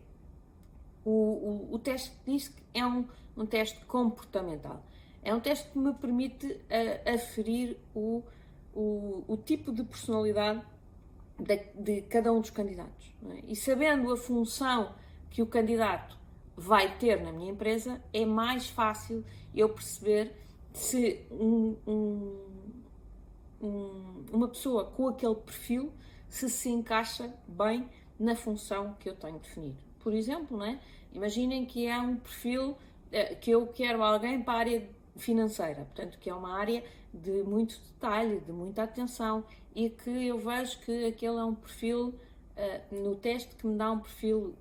O, 1.03 1.11
o, 1.11 1.73
o, 1.73 1.79
teste 1.79 2.11
DISC 2.25 2.53
é 2.73 2.85
um, 2.85 3.07
um 3.35 3.45
teste 3.45 3.83
comportamental. 3.85 4.83
É 5.23 5.33
um 5.33 5.39
teste 5.39 5.69
que 5.69 5.77
me 5.77 5.93
permite 5.93 6.47
uh, 6.47 7.13
aferir 7.13 7.77
o, 7.93 8.23
o, 8.73 9.23
o, 9.27 9.37
tipo 9.37 9.71
de 9.71 9.83
personalidade 9.83 10.61
de, 11.37 11.57
de 11.75 12.01
cada 12.03 12.31
um 12.31 12.39
dos 12.39 12.49
candidatos. 12.49 13.13
É? 13.31 13.43
E 13.47 13.55
sabendo 13.55 14.11
a 14.11 14.17
função 14.17 14.95
que 15.29 15.41
o 15.41 15.45
candidato 15.45 16.17
vai 16.55 16.97
ter 16.97 17.21
na 17.21 17.31
minha 17.31 17.51
empresa, 17.51 18.01
é 18.13 18.25
mais 18.25 18.69
fácil 18.69 19.23
eu 19.55 19.69
perceber 19.69 20.33
se 20.73 21.25
um, 21.31 21.75
um, 21.87 22.45
um, 23.61 24.25
uma 24.31 24.47
pessoa 24.47 24.85
com 24.85 25.07
aquele 25.07 25.35
perfil 25.35 25.91
se 26.27 26.49
se 26.49 26.69
encaixa 26.69 27.33
bem 27.47 27.89
na 28.19 28.35
função 28.35 28.95
que 28.99 29.09
eu 29.09 29.15
tenho 29.15 29.39
definido. 29.39 29.77
Por 29.99 30.13
exemplo, 30.13 30.57
né? 30.57 30.79
imaginem 31.11 31.65
que 31.65 31.87
é 31.87 31.99
um 31.99 32.17
perfil 32.17 32.77
eh, 33.11 33.35
que 33.35 33.51
eu 33.51 33.67
quero 33.67 34.03
alguém 34.03 34.41
para 34.41 34.53
a 34.53 34.57
área 34.59 34.89
financeira, 35.19 35.85
portanto, 35.85 36.17
que 36.19 36.29
é 36.29 36.33
uma 36.33 36.57
área 36.57 36.83
de 37.13 37.43
muito 37.43 37.79
detalhe, 37.81 38.39
de 38.39 38.51
muita 38.51 38.83
atenção 38.83 39.43
e 39.75 39.89
que 39.89 40.27
eu 40.27 40.39
vejo 40.39 40.79
que 40.79 41.05
aquele 41.05 41.37
é 41.37 41.43
um 41.43 41.55
perfil 41.55 42.07
uh, 42.09 42.95
no 43.03 43.15
teste 43.15 43.55
que 43.55 43.65
me 43.67 43.77
dá 43.77 43.91
um 43.91 43.99
perfil 43.99 44.55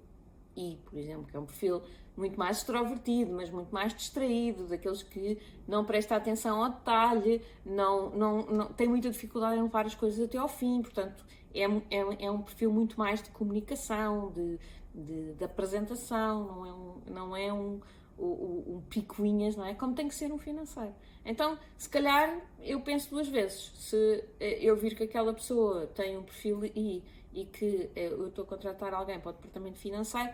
I, 0.57 0.79
por 0.85 0.99
exemplo, 0.99 1.27
que 1.27 1.37
é 1.37 1.41
um 1.41 1.47
perfil 1.47 1.83
muito 2.17 2.37
mais 2.37 2.59
extrovertido, 2.59 3.33
mas 3.33 3.49
muito 3.49 3.73
mais 3.73 3.95
distraído, 3.95 4.67
daqueles 4.67 5.03
que 5.05 5.39
não 5.69 5.85
presta 5.85 6.17
atenção 6.17 6.65
ao 6.65 6.71
detalhe, 6.71 7.41
não, 7.65 8.11
não, 8.11 8.43
não 8.47 8.67
tem 8.73 8.89
muita 8.89 9.09
dificuldade 9.09 9.57
em 9.57 9.63
levar 9.63 9.87
as 9.87 9.95
coisas 9.95 10.25
até 10.25 10.37
ao 10.37 10.49
fim, 10.49 10.83
portanto, 10.83 11.25
é, 11.55 11.63
é, 11.65 12.27
é 12.27 12.31
um 12.31 12.43
perfil 12.43 12.73
muito 12.73 12.99
mais 12.99 13.23
de 13.23 13.31
comunicação, 13.31 14.33
de, 14.33 14.59
de, 14.93 15.35
de 15.35 15.45
apresentação, 15.45 16.45
não 16.45 16.67
é 16.67 16.73
um, 16.73 16.95
não 17.07 17.37
é 17.37 17.53
um, 17.53 17.81
um, 18.19 18.77
um 18.77 18.83
picuinhas, 18.89 19.57
não 19.57 19.65
é? 19.65 19.75
Como 19.75 19.95
tem 19.95 20.09
que 20.09 20.15
ser 20.15 20.33
um 20.33 20.39
financeiro. 20.39 20.95
Então, 21.25 21.59
se 21.77 21.89
calhar, 21.89 22.41
eu 22.61 22.81
penso 22.81 23.11
duas 23.11 23.29
vezes. 23.29 23.73
Se 23.77 24.25
eh, 24.41 24.59
eu 24.61 24.77
vir 24.77 24.97
que 24.97 25.05
aquela 25.05 25.33
pessoa 25.33 25.87
tem 25.89 26.17
um 26.17 26.23
perfil 26.23 26.65
I 26.65 27.03
e 27.33 27.45
que 27.45 27.91
eh, 27.95 28.09
eu 28.09 28.29
estou 28.29 28.45
a 28.45 28.47
contratar 28.47 28.95
alguém 28.95 29.21
para 29.21 29.31
o 29.31 29.33
departamento 29.33 29.79
financeiro, 29.79 30.33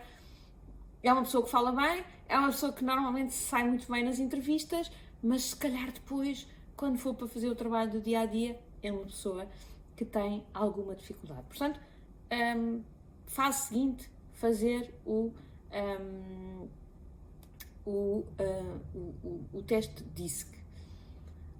é 1.03 1.13
uma 1.13 1.23
pessoa 1.23 1.43
que 1.43 1.51
fala 1.51 1.71
bem, 1.71 2.03
é 2.27 2.37
uma 2.37 2.47
pessoa 2.47 2.73
que 2.73 2.83
normalmente 2.83 3.33
sai 3.33 3.63
muito 3.63 3.91
bem 3.91 4.03
nas 4.03 4.19
entrevistas, 4.19 4.91
mas 5.21 5.43
se 5.43 5.55
calhar 5.55 5.91
depois, 5.91 6.47
quando 6.75 6.97
for 6.97 7.13
para 7.13 7.27
fazer 7.27 7.49
o 7.49 7.55
trabalho 7.55 7.91
do 7.91 8.01
dia 8.01 8.21
a 8.21 8.25
dia, 8.25 8.59
é 8.81 8.91
uma 8.91 9.05
pessoa 9.05 9.47
que 9.95 10.03
tem 10.03 10.43
alguma 10.53 10.95
dificuldade. 10.95 11.43
Portanto, 11.47 11.79
um, 12.57 12.81
fase 13.27 13.67
seguinte, 13.67 14.09
fazer 14.33 14.93
o, 15.05 15.31
um, 15.71 16.67
o, 17.85 18.25
uh, 18.39 18.81
o, 18.93 19.45
o, 19.53 19.61
teste 19.61 20.03
DISC. 20.03 20.55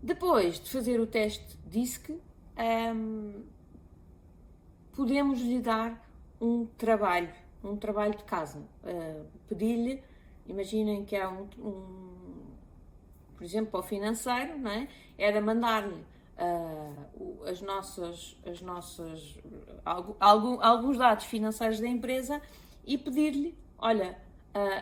Depois 0.01 0.59
de 0.59 0.69
fazer 0.69 0.99
o 0.99 1.07
teste 1.07 1.57
DISC, 1.67 2.09
um, 2.95 3.43
podemos 4.93 5.39
lhe 5.41 5.59
dar 5.59 6.03
um 6.39 6.65
trabalho 6.65 7.33
um 7.65 7.75
trabalho 7.75 8.15
de 8.15 8.23
casa. 8.23 8.59
Uh, 8.83 9.25
Pedir-lhe, 9.47 10.03
imaginem 10.45 11.03
que 11.03 11.15
há 11.15 11.29
um, 11.29 11.47
um, 11.59 12.45
por 13.35 13.43
exemplo, 13.43 13.71
para 13.71 13.79
o 13.79 13.83
financeiro, 13.83 14.57
não 14.57 14.71
é? 14.71 14.87
era 15.17 15.41
mandar-lhe 15.41 16.05
uh, 16.37 17.43
as 17.45 17.61
nossas, 17.61 18.37
as 18.45 18.61
nossas 18.61 19.37
algum, 20.19 20.61
alguns 20.61 20.97
dados 20.97 21.25
financeiros 21.25 21.79
da 21.79 21.87
empresa 21.87 22.41
e 22.85 22.97
pedir-lhe, 22.97 23.57
olha, 23.77 24.17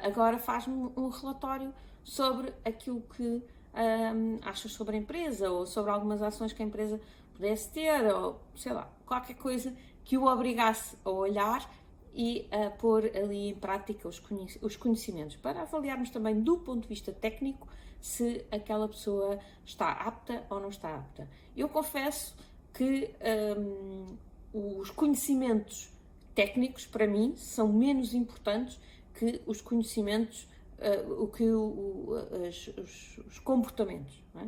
agora 0.04 0.38
faz-me 0.38 0.92
um 0.96 1.10
relatório 1.10 1.74
sobre 2.04 2.54
aquilo 2.64 3.02
que 3.02 3.24
um, 3.24 4.40
achas 4.44 4.72
sobre 4.74 4.96
a 4.96 5.00
empresa 5.00 5.50
ou 5.50 5.66
sobre 5.66 5.92
algumas 5.92 6.22
ações 6.22 6.54
que 6.54 6.62
a 6.62 6.66
empresa 6.66 7.00
pudesse 7.34 7.72
ter 7.72 8.14
ou 8.14 8.40
sei 8.56 8.74
lá, 8.74 8.92
qualquer 9.06 9.36
coisa 9.36 9.74
que 10.04 10.18
o 10.18 10.26
obrigasse 10.26 10.98
a 11.04 11.10
olhar 11.10 11.70
e 12.14 12.48
a 12.52 12.70
pôr 12.70 13.06
ali 13.16 13.50
em 13.50 13.56
prática 13.56 14.08
os 14.08 14.78
conhecimentos, 14.78 15.36
para 15.38 15.64
avaliarmos 15.64 16.12
também 16.12 16.40
do 16.40 16.60
ponto 16.60 16.84
de 16.84 16.88
vista 16.88 17.12
técnico 17.12 17.68
se 18.00 18.46
aquela 18.52 18.88
pessoa 18.88 19.40
está 19.66 19.92
apta 19.92 20.46
ou 20.50 20.60
não 20.60 20.70
está 20.70 20.94
apta. 20.94 21.28
Eu 21.56 21.68
confesso 21.70 22.36
que 22.74 23.10
um, 23.58 24.18
os 24.54 24.92
conhecimentos 24.92 25.92
técnicos, 26.36 26.86
para 26.86 27.08
mim, 27.08 27.34
são 27.36 27.72
menos 27.72 28.14
importantes 28.14 28.80
que 29.14 29.42
os 29.46 29.62
conhecimentos, 29.62 30.48
uh, 30.80 31.24
o 31.24 31.28
que 31.28 31.50
o, 31.50 32.14
as, 32.48 32.68
os, 32.78 33.18
os, 33.26 33.40
comportamentos. 33.40 34.24
É? 34.36 34.46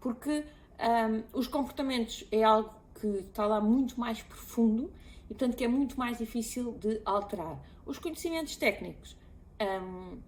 Porque 0.00 0.44
um, 0.80 1.38
os 1.38 1.46
comportamentos 1.46 2.26
é 2.32 2.42
algo 2.42 2.72
que 3.00 3.06
está 3.06 3.46
lá 3.46 3.60
muito 3.60 3.98
mais 3.98 4.22
profundo 4.22 4.92
e 5.24 5.28
portanto 5.28 5.56
que 5.56 5.64
é 5.64 5.68
muito 5.68 5.98
mais 5.98 6.18
difícil 6.18 6.72
de 6.72 7.00
alterar. 7.04 7.60
Os 7.86 7.98
conhecimentos 7.98 8.56
técnicos 8.56 9.16
um, 9.60 10.18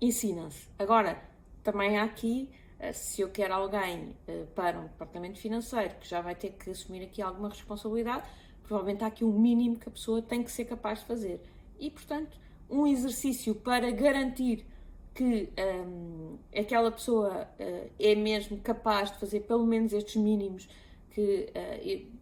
ensinam-se. 0.00 0.68
Agora, 0.78 1.22
também 1.62 1.96
há 1.98 2.04
aqui, 2.04 2.50
eh, 2.78 2.92
se 2.92 3.22
eu 3.22 3.30
quero 3.30 3.54
alguém 3.54 4.16
uh, 4.28 4.46
para 4.54 4.78
um 4.78 4.84
departamento 4.84 5.38
financeiro 5.38 5.94
que 5.96 6.08
já 6.08 6.20
vai 6.20 6.34
ter 6.34 6.50
que 6.50 6.70
assumir 6.70 7.02
aqui 7.02 7.22
alguma 7.22 7.48
responsabilidade, 7.48 8.28
provavelmente 8.62 9.04
há 9.04 9.06
aqui 9.06 9.24
um 9.24 9.38
mínimo 9.38 9.76
que 9.76 9.88
a 9.88 9.92
pessoa 9.92 10.20
tem 10.20 10.42
que 10.42 10.50
ser 10.50 10.64
capaz 10.64 11.00
de 11.00 11.06
fazer. 11.06 11.40
E, 11.78 11.90
portanto, 11.90 12.38
um 12.68 12.86
exercício 12.86 13.54
para 13.54 13.90
garantir 13.90 14.66
que 15.14 15.48
um, 15.86 16.38
aquela 16.54 16.90
pessoa 16.90 17.48
uh, 17.58 17.90
é 17.98 18.14
mesmo 18.14 18.58
capaz 18.58 19.12
de 19.12 19.18
fazer 19.18 19.40
pelo 19.40 19.64
menos 19.64 19.92
estes 19.92 20.16
mínimos 20.16 20.68
que 21.10 21.52
uh, 21.54 22.14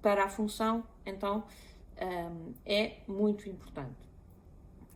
para 0.00 0.24
a 0.24 0.28
função, 0.28 0.84
então 1.04 1.44
um, 2.00 2.52
é 2.64 2.98
muito 3.06 3.48
importante. 3.48 4.08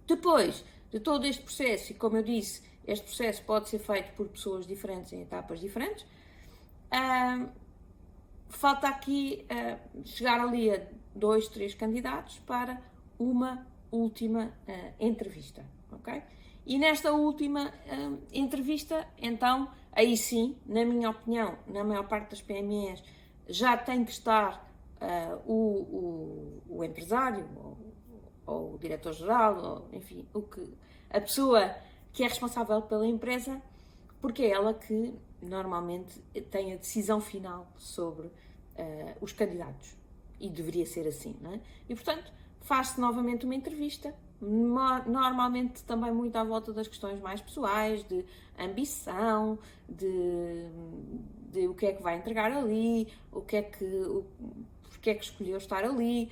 Depois 0.06 0.64
de 0.90 1.00
todo 1.00 1.26
este 1.26 1.42
processo, 1.42 1.92
e 1.92 1.94
como 1.94 2.16
eu 2.16 2.22
disse, 2.22 2.62
este 2.86 3.04
processo 3.04 3.44
pode 3.44 3.68
ser 3.68 3.78
feito 3.78 4.12
por 4.14 4.28
pessoas 4.28 4.66
diferentes 4.66 5.12
em 5.12 5.20
etapas 5.22 5.60
diferentes, 5.60 6.06
um, 6.92 7.48
falta 8.48 8.88
aqui 8.88 9.46
uh, 9.50 10.06
chegar 10.06 10.40
ali 10.40 10.70
a 10.70 10.82
dois, 11.14 11.48
três 11.48 11.74
candidatos 11.74 12.38
para 12.40 12.80
uma 13.18 13.66
última 13.90 14.46
uh, 14.46 14.94
entrevista, 14.98 15.64
ok? 15.90 16.22
E 16.66 16.78
nesta 16.78 17.12
última 17.12 17.68
uh, 17.68 18.18
entrevista, 18.32 19.06
então, 19.18 19.70
aí 19.92 20.16
sim, 20.16 20.56
na 20.66 20.84
minha 20.84 21.10
opinião, 21.10 21.58
na 21.66 21.82
maior 21.82 22.06
parte 22.06 22.30
das 22.30 22.42
PMEs, 22.42 23.02
já 23.48 23.76
tem 23.76 24.04
que 24.04 24.12
estar 24.12 24.70
uh, 25.00 25.50
o, 25.50 26.62
o, 26.68 26.78
o, 26.78 26.84
empresário, 26.84 27.48
ou, 27.56 27.78
ou 28.46 28.74
o 28.74 28.78
diretor-geral, 28.78 29.88
enfim, 29.92 30.26
o 30.32 30.42
que, 30.42 30.72
a 31.10 31.20
pessoa 31.20 31.74
que 32.12 32.22
é 32.22 32.28
responsável 32.28 32.82
pela 32.82 33.06
empresa, 33.06 33.60
porque 34.20 34.42
é 34.42 34.50
ela 34.50 34.74
que 34.74 35.14
normalmente 35.40 36.20
tem 36.50 36.72
a 36.72 36.76
decisão 36.76 37.20
final 37.20 37.66
sobre 37.76 38.30
os 39.20 39.32
candidatos. 39.32 39.94
E 40.38 40.48
deveria 40.48 40.86
ser 40.86 41.06
assim, 41.06 41.36
não 41.40 41.52
é? 41.52 41.60
E 41.86 41.94
portanto, 41.94 42.32
faz-se 42.60 43.00
novamente 43.00 43.44
uma 43.44 43.54
entrevista 43.54 44.14
normalmente 44.40 45.84
também 45.84 46.12
muito 46.12 46.34
à 46.36 46.42
volta 46.42 46.72
das 46.72 46.88
questões 46.88 47.20
mais 47.20 47.40
pessoais, 47.40 48.02
de 48.04 48.24
ambição, 48.58 49.58
de, 49.88 50.66
de 51.50 51.68
o 51.68 51.74
que 51.74 51.86
é 51.86 51.92
que 51.92 52.02
vai 52.02 52.16
entregar 52.16 52.50
ali, 52.50 53.08
o 53.30 53.42
que 53.42 53.56
é 53.56 53.62
que, 53.62 53.84
o, 53.84 54.24
porque 54.88 55.10
é 55.10 55.14
que 55.14 55.24
escolheu 55.24 55.58
estar 55.58 55.84
ali, 55.84 56.30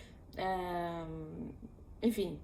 enfim, 2.03 2.39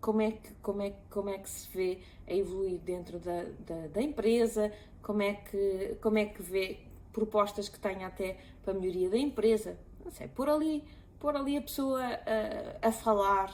como 0.00 0.20
é, 0.20 0.32
que, 0.32 0.54
como, 0.60 0.82
é, 0.82 0.94
como 1.10 1.30
é 1.30 1.38
que 1.38 1.48
se 1.48 1.68
vê 1.74 1.98
a 2.26 2.34
evoluir 2.34 2.78
dentro 2.80 3.18
da, 3.18 3.44
da, 3.66 3.86
da 3.88 4.02
empresa, 4.02 4.70
como 5.02 5.22
é, 5.22 5.34
que, 5.34 5.96
como 6.02 6.18
é 6.18 6.26
que 6.26 6.42
vê 6.42 6.80
propostas 7.12 7.68
que 7.68 7.78
tenha 7.78 8.06
até 8.06 8.38
para 8.62 8.72
a 8.72 8.76
melhoria 8.76 9.08
da 9.08 9.18
empresa, 9.18 9.78
não 10.04 10.10
sei, 10.10 10.28
por 10.28 10.48
ali, 10.48 10.84
por 11.18 11.36
ali 11.36 11.56
a 11.56 11.62
pessoa 11.62 12.02
a, 12.02 12.88
a 12.88 12.92
falar 12.92 13.52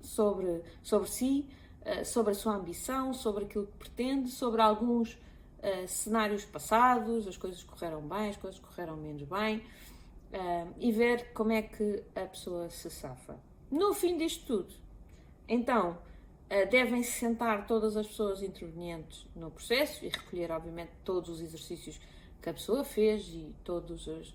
sobre, 0.00 0.62
sobre 0.82 1.08
si, 1.10 1.48
uh, 1.82 2.04
sobre 2.04 2.32
a 2.32 2.34
sua 2.34 2.54
ambição, 2.54 3.12
sobre 3.12 3.44
aquilo 3.44 3.66
que 3.66 3.76
pretende, 3.78 4.30
sobre 4.30 4.62
alguns 4.62 5.12
uh, 5.14 5.86
cenários 5.86 6.44
passados, 6.44 7.26
as 7.26 7.36
coisas 7.36 7.62
correram 7.62 8.02
bem, 8.02 8.30
as 8.30 8.36
coisas 8.36 8.58
correram 8.60 8.96
menos 8.96 9.22
bem, 9.22 9.58
uh, 9.58 10.74
e 10.78 10.92
ver 10.92 11.32
como 11.32 11.52
é 11.52 11.62
que 11.62 12.02
a 12.14 12.26
pessoa 12.26 12.70
se 12.70 12.90
safa. 12.90 13.38
No 13.70 13.92
fim 13.94 14.16
disto 14.16 14.46
tudo, 14.46 14.74
então, 15.48 15.98
devem-se 16.70 17.10
sentar 17.10 17.66
todas 17.66 17.96
as 17.96 18.06
pessoas 18.06 18.40
intervenientes 18.42 19.26
no 19.34 19.50
processo 19.50 20.04
e 20.04 20.08
recolher, 20.08 20.52
obviamente, 20.52 20.90
todos 21.04 21.28
os 21.28 21.40
exercícios 21.40 22.00
que 22.40 22.48
a 22.48 22.52
pessoa 22.52 22.84
fez 22.84 23.26
e 23.28 23.52
todos 23.64 24.06
os, 24.06 24.32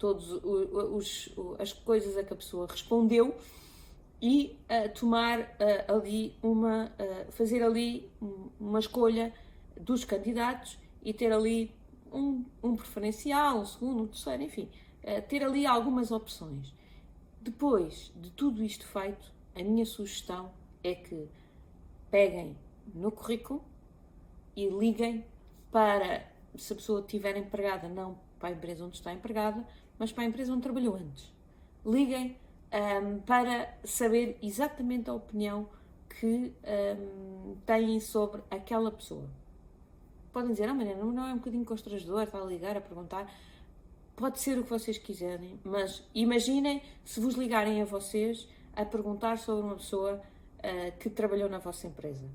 todos 0.00 0.30
os, 0.42 1.28
as 1.58 1.74
coisas 1.74 2.16
a 2.16 2.24
que 2.24 2.32
a 2.32 2.36
pessoa 2.36 2.66
respondeu 2.66 3.36
e 4.20 4.58
tomar 4.98 5.40
uh, 5.40 5.94
ali 5.94 6.34
uma, 6.42 6.86
uh, 6.86 7.32
fazer 7.32 7.62
ali 7.62 8.10
uma 8.58 8.78
escolha 8.78 9.32
dos 9.78 10.04
candidatos 10.04 10.78
e 11.02 11.12
ter 11.12 11.30
ali 11.30 11.70
um, 12.10 12.44
um 12.62 12.76
preferencial, 12.76 13.60
um 13.60 13.66
segundo, 13.66 14.02
um 14.02 14.06
terceiro, 14.06 14.42
enfim, 14.42 14.68
ter 15.28 15.42
ali 15.42 15.64
algumas 15.64 16.10
opções. 16.10 16.74
Depois 17.40 18.12
de 18.16 18.30
tudo 18.30 18.62
isto 18.62 18.86
feito, 18.86 19.32
a 19.54 19.62
minha 19.62 19.86
sugestão 19.86 20.50
é 20.82 20.94
que 20.94 21.28
peguem 22.10 22.56
no 22.94 23.10
currículo 23.10 23.64
e 24.54 24.68
liguem 24.68 25.24
para, 25.70 26.26
se 26.56 26.72
a 26.72 26.76
pessoa 26.76 27.00
estiver 27.00 27.36
empregada, 27.36 27.88
não 27.88 28.18
para 28.38 28.48
a 28.48 28.52
empresa 28.52 28.84
onde 28.84 28.96
está 28.96 29.12
empregada, 29.12 29.64
mas 30.00 30.10
para 30.10 30.24
a 30.24 30.26
empresa 30.26 30.50
onde 30.50 30.62
trabalhou 30.62 30.96
antes. 30.96 31.30
Liguem 31.84 32.38
um, 32.72 33.18
para 33.20 33.76
saber 33.84 34.38
exatamente 34.42 35.10
a 35.10 35.12
opinião 35.12 35.68
que 36.08 36.54
um, 36.64 37.54
têm 37.66 38.00
sobre 38.00 38.40
aquela 38.50 38.90
pessoa. 38.90 39.28
Podem 40.32 40.52
dizer, 40.52 40.70
ah, 40.70 40.74
Mariana, 40.74 41.04
não 41.04 41.28
é 41.28 41.34
um 41.34 41.36
bocadinho 41.36 41.66
constrangedor 41.66 42.22
estar 42.22 42.40
a 42.40 42.44
ligar, 42.44 42.78
a 42.78 42.80
perguntar. 42.80 43.30
Pode 44.16 44.40
ser 44.40 44.58
o 44.58 44.64
que 44.64 44.70
vocês 44.70 44.96
quiserem, 44.96 45.60
mas 45.62 46.02
imaginem 46.14 46.82
se 47.04 47.20
vos 47.20 47.34
ligarem 47.34 47.82
a 47.82 47.84
vocês 47.84 48.48
a 48.74 48.86
perguntar 48.86 49.36
sobre 49.36 49.66
uma 49.66 49.76
pessoa 49.76 50.14
uh, 50.14 50.98
que 50.98 51.10
trabalhou 51.10 51.48
na 51.48 51.58
vossa 51.58 51.86
empresa. 51.86 52.26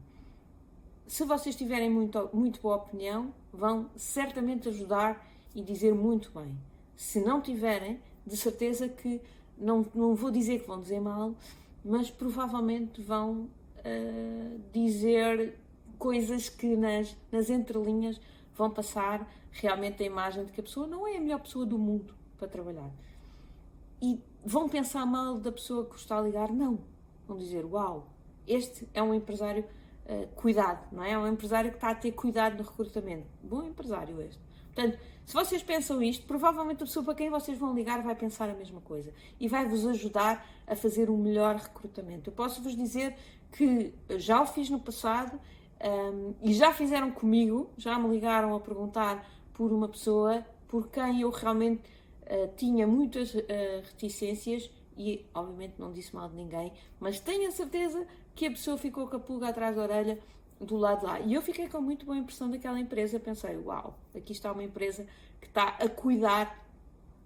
Se 1.08 1.24
vocês 1.26 1.56
tiverem 1.56 1.90
muito, 1.90 2.30
muito 2.32 2.62
boa 2.62 2.76
opinião, 2.76 3.34
vão 3.52 3.90
certamente 3.96 4.70
ajudar 4.70 5.26
e 5.56 5.64
dizer 5.64 5.96
muito 5.96 6.32
bem. 6.32 6.56
Se 6.96 7.20
não 7.20 7.42
tiverem, 7.42 8.00
de 8.26 8.38
certeza 8.38 8.88
que 8.88 9.22
não, 9.58 9.86
não 9.94 10.16
vou 10.16 10.32
dizer 10.32 10.62
que 10.62 10.68
vão 10.68 10.82
dizer 10.82 11.00
mal, 11.00 11.36
mas 11.84 12.10
provavelmente 12.10 13.02
vão 13.02 13.50
uh, 13.80 14.62
dizer 14.72 15.58
coisas 15.98 16.50
que 16.50 16.76
nas, 16.76 17.16
nas 17.32 17.50
entrelinhas 17.50 18.20
vão 18.54 18.70
passar 18.70 19.30
realmente 19.52 20.04
a 20.04 20.06
imagem 20.06 20.46
de 20.46 20.52
que 20.52 20.60
a 20.60 20.64
pessoa 20.64 20.88
não 20.88 21.08
é 21.08 21.18
a 21.18 21.22
melhor 21.22 21.40
pessoa 21.40 21.66
do 21.66 21.78
mundo 21.78 22.14
para 22.38 22.48
trabalhar. 22.48 22.92
E 24.02 24.20
vão 24.44 24.68
pensar 24.68 25.06
mal 25.06 25.38
da 25.38 25.52
pessoa 25.52 25.86
que 25.86 25.96
está 25.96 26.18
a 26.18 26.22
ligar? 26.22 26.52
Não. 26.52 26.80
Vão 27.28 27.38
dizer, 27.38 27.66
uau, 27.66 28.08
este 28.48 28.88
é 28.94 29.02
um 29.02 29.14
empresário 29.14 29.64
uh, 30.06 30.28
cuidado, 30.36 30.88
não 30.92 31.04
é? 31.04 31.12
É 31.12 31.18
um 31.18 31.28
empresário 31.28 31.72
que 31.72 31.78
está 31.78 31.90
a 31.90 31.96
ter 31.96 32.12
cuidado 32.12 32.58
no 32.58 32.64
recrutamento. 32.64 33.28
Bom 33.42 33.64
empresário 33.64 34.22
este. 34.22 34.45
Portanto, 34.76 35.00
se 35.26 35.34
vocês 35.34 35.64
pensam 35.64 36.04
isto, 36.04 36.26
provavelmente 36.28 36.84
a 36.84 36.86
pessoa 36.86 37.04
para 37.04 37.16
quem 37.16 37.30
vocês 37.30 37.58
vão 37.58 37.74
ligar 37.74 38.04
vai 38.04 38.14
pensar 38.14 38.50
a 38.50 38.54
mesma 38.54 38.82
coisa 38.82 39.12
e 39.40 39.48
vai 39.48 39.66
vos 39.66 39.88
ajudar 39.88 40.46
a 40.68 40.76
fazer 40.76 41.10
um 41.10 41.18
melhor 41.18 41.56
recrutamento. 41.56 42.30
Eu 42.30 42.34
posso 42.34 42.62
vos 42.62 42.76
dizer 42.76 43.16
que 43.52 43.94
já 44.18 44.42
o 44.42 44.46
fiz 44.46 44.70
no 44.70 44.80
passado 44.80 45.40
um, 45.82 46.36
e 46.44 46.54
já 46.54 46.74
fizeram 46.74 47.10
comigo, 47.10 47.72
já 47.78 47.98
me 47.98 48.10
ligaram 48.10 48.54
a 48.54 48.60
perguntar 48.60 49.26
por 49.54 49.72
uma 49.72 49.88
pessoa 49.88 50.46
por 50.68 50.90
quem 50.90 51.22
eu 51.22 51.30
realmente 51.30 51.82
uh, 52.24 52.54
tinha 52.58 52.86
muitas 52.86 53.34
uh, 53.34 53.42
reticências 53.84 54.70
e, 54.98 55.26
obviamente, 55.34 55.76
não 55.80 55.92
disse 55.92 56.14
mal 56.14 56.30
de 56.30 56.36
ninguém, 56.36 56.72
mas 57.00 57.20
tenho 57.20 57.48
a 57.48 57.52
certeza 57.52 58.06
que 58.34 58.46
a 58.46 58.52
pessoa 58.52 58.78
ficou 58.78 59.08
com 59.08 59.16
a 59.16 59.20
pulga 59.20 59.48
atrás 59.48 59.76
da 59.76 59.82
orelha 59.82 60.20
do 60.66 60.76
lado 60.76 61.06
lá. 61.06 61.20
E 61.20 61.34
eu 61.34 61.42
fiquei 61.42 61.70
com 61.70 61.80
muito 61.80 62.06
boa 62.06 62.18
impressão 62.18 62.50
daquela 62.50 62.80
empresa. 62.80 63.20
Pensei, 63.20 63.56
uau, 63.58 63.98
aqui 64.16 64.32
está 64.32 64.52
uma 64.52 64.64
empresa 64.64 65.06
que 65.40 65.48
está 65.48 65.70
a 65.80 65.88
cuidar 65.88 66.66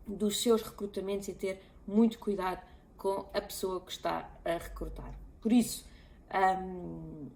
dos 0.05 0.41
seus 0.41 0.61
recrutamentos 0.61 1.27
e 1.27 1.33
ter 1.33 1.61
muito 1.87 2.19
cuidado 2.19 2.65
com 2.97 3.25
a 3.33 3.41
pessoa 3.41 3.79
que 3.81 3.91
está 3.91 4.29
a 4.43 4.57
recrutar. 4.57 5.13
Por 5.41 5.51
isso, 5.51 5.85
um, 6.63 7.29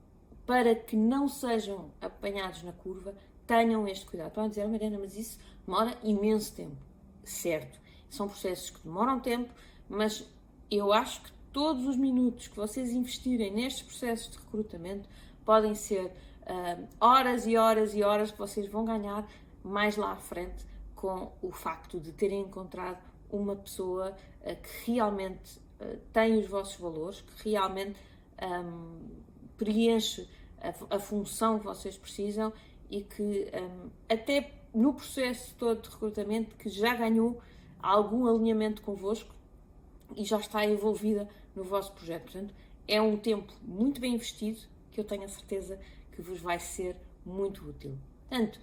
para 0.45 0.75
que 0.75 0.95
não 0.95 1.27
sejam 1.27 1.89
apanhados 2.01 2.63
na 2.63 2.73
curva, 2.73 3.15
tenham 3.47 3.87
este 3.87 4.05
cuidado. 4.05 4.31
Podem 4.31 4.49
dizer, 4.49 4.67
Mariana, 4.67 4.99
mas 4.99 5.17
isso 5.17 5.39
demora 5.65 5.97
imenso 6.03 6.53
tempo. 6.53 6.77
Certo, 7.23 7.79
são 8.09 8.27
processos 8.27 8.69
que 8.69 8.81
demoram 8.83 9.19
tempo, 9.19 9.53
mas 9.89 10.27
eu 10.69 10.91
acho 10.91 11.21
que 11.21 11.31
todos 11.53 11.87
os 11.87 11.95
minutos 11.95 12.47
que 12.47 12.55
vocês 12.55 12.91
investirem 12.91 13.51
nestes 13.51 13.83
processos 13.83 14.31
de 14.31 14.37
recrutamento 14.37 15.07
podem 15.45 15.75
ser 15.75 16.05
uh, 16.05 16.87
horas 16.99 17.45
e 17.45 17.57
horas 17.57 17.93
e 17.93 18.03
horas 18.03 18.31
que 18.31 18.37
vocês 18.37 18.67
vão 18.67 18.85
ganhar 18.85 19.27
mais 19.63 19.95
lá 19.95 20.11
à 20.11 20.15
frente 20.15 20.65
com 20.95 21.31
o 21.41 21.51
facto 21.51 21.99
de 21.99 22.11
terem 22.11 22.41
encontrado 22.41 23.01
uma 23.29 23.55
pessoa 23.55 24.15
uh, 24.41 24.55
que 24.61 24.91
realmente 24.91 25.59
uh, 25.79 25.97
tem 26.11 26.37
os 26.37 26.47
vossos 26.47 26.75
valores, 26.77 27.21
que 27.21 27.49
realmente 27.51 27.99
um, 28.41 29.21
preenche 29.57 30.27
a, 30.61 30.95
a, 30.95 30.99
função 30.99 31.59
que 31.59 31.65
vocês 31.65 31.97
precisam 31.97 32.51
e 32.89 33.01
que 33.01 33.51
um, 33.53 33.89
até 34.09 34.51
no 34.73 34.93
processo 34.93 35.55
todo 35.55 35.81
de 35.81 35.89
recrutamento 35.89 36.55
que 36.55 36.69
já 36.69 36.95
ganhou 36.95 37.39
algum 37.81 38.27
alinhamento 38.27 38.81
convosco 38.81 39.33
e 40.15 40.23
já 40.23 40.37
está 40.37 40.65
envolvida 40.65 41.27
no 41.55 41.63
vosso 41.63 41.91
projeto. 41.93 42.23
Portanto, 42.23 42.53
é 42.87 43.01
um 43.01 43.17
tempo 43.17 43.53
muito 43.61 43.99
bem 44.01 44.15
investido 44.15 44.59
que 44.93 44.99
eu 44.99 45.03
tenho 45.03 45.23
a 45.23 45.27
certeza 45.27 45.79
que 46.11 46.21
vos 46.21 46.39
vai 46.39 46.59
ser 46.59 46.95
muito 47.25 47.67
útil. 47.67 47.97
Portanto, 48.29 48.59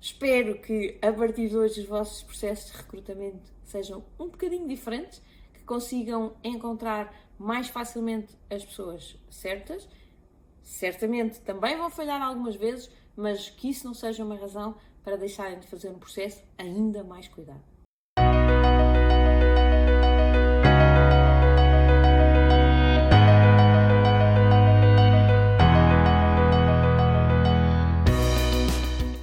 espero 0.00 0.60
que 0.60 0.98
a 1.02 1.12
partir 1.12 1.48
de 1.48 1.56
hoje 1.56 1.80
os 1.82 1.86
vossos 1.86 2.22
processos 2.22 2.72
de 2.72 2.78
recrutamento 2.78 3.52
sejam 3.64 4.04
um 4.18 4.28
bocadinho 4.28 4.66
diferentes, 4.66 5.20
que 5.52 5.62
consigam 5.64 6.34
encontrar 6.42 7.14
mais 7.38 7.68
facilmente 7.68 8.34
as 8.50 8.64
pessoas 8.64 9.16
certas. 9.30 9.88
Certamente 10.62 11.40
também 11.40 11.76
vão 11.76 11.90
falhar 11.90 12.22
algumas 12.22 12.56
vezes, 12.56 12.90
mas 13.16 13.50
que 13.50 13.68
isso 13.68 13.86
não 13.86 13.94
seja 13.94 14.24
uma 14.24 14.36
razão 14.36 14.76
para 15.02 15.16
deixarem 15.16 15.58
de 15.58 15.66
fazer 15.66 15.90
um 15.90 15.98
processo 15.98 16.42
ainda 16.56 17.04
mais 17.04 17.28
cuidado. 17.28 17.73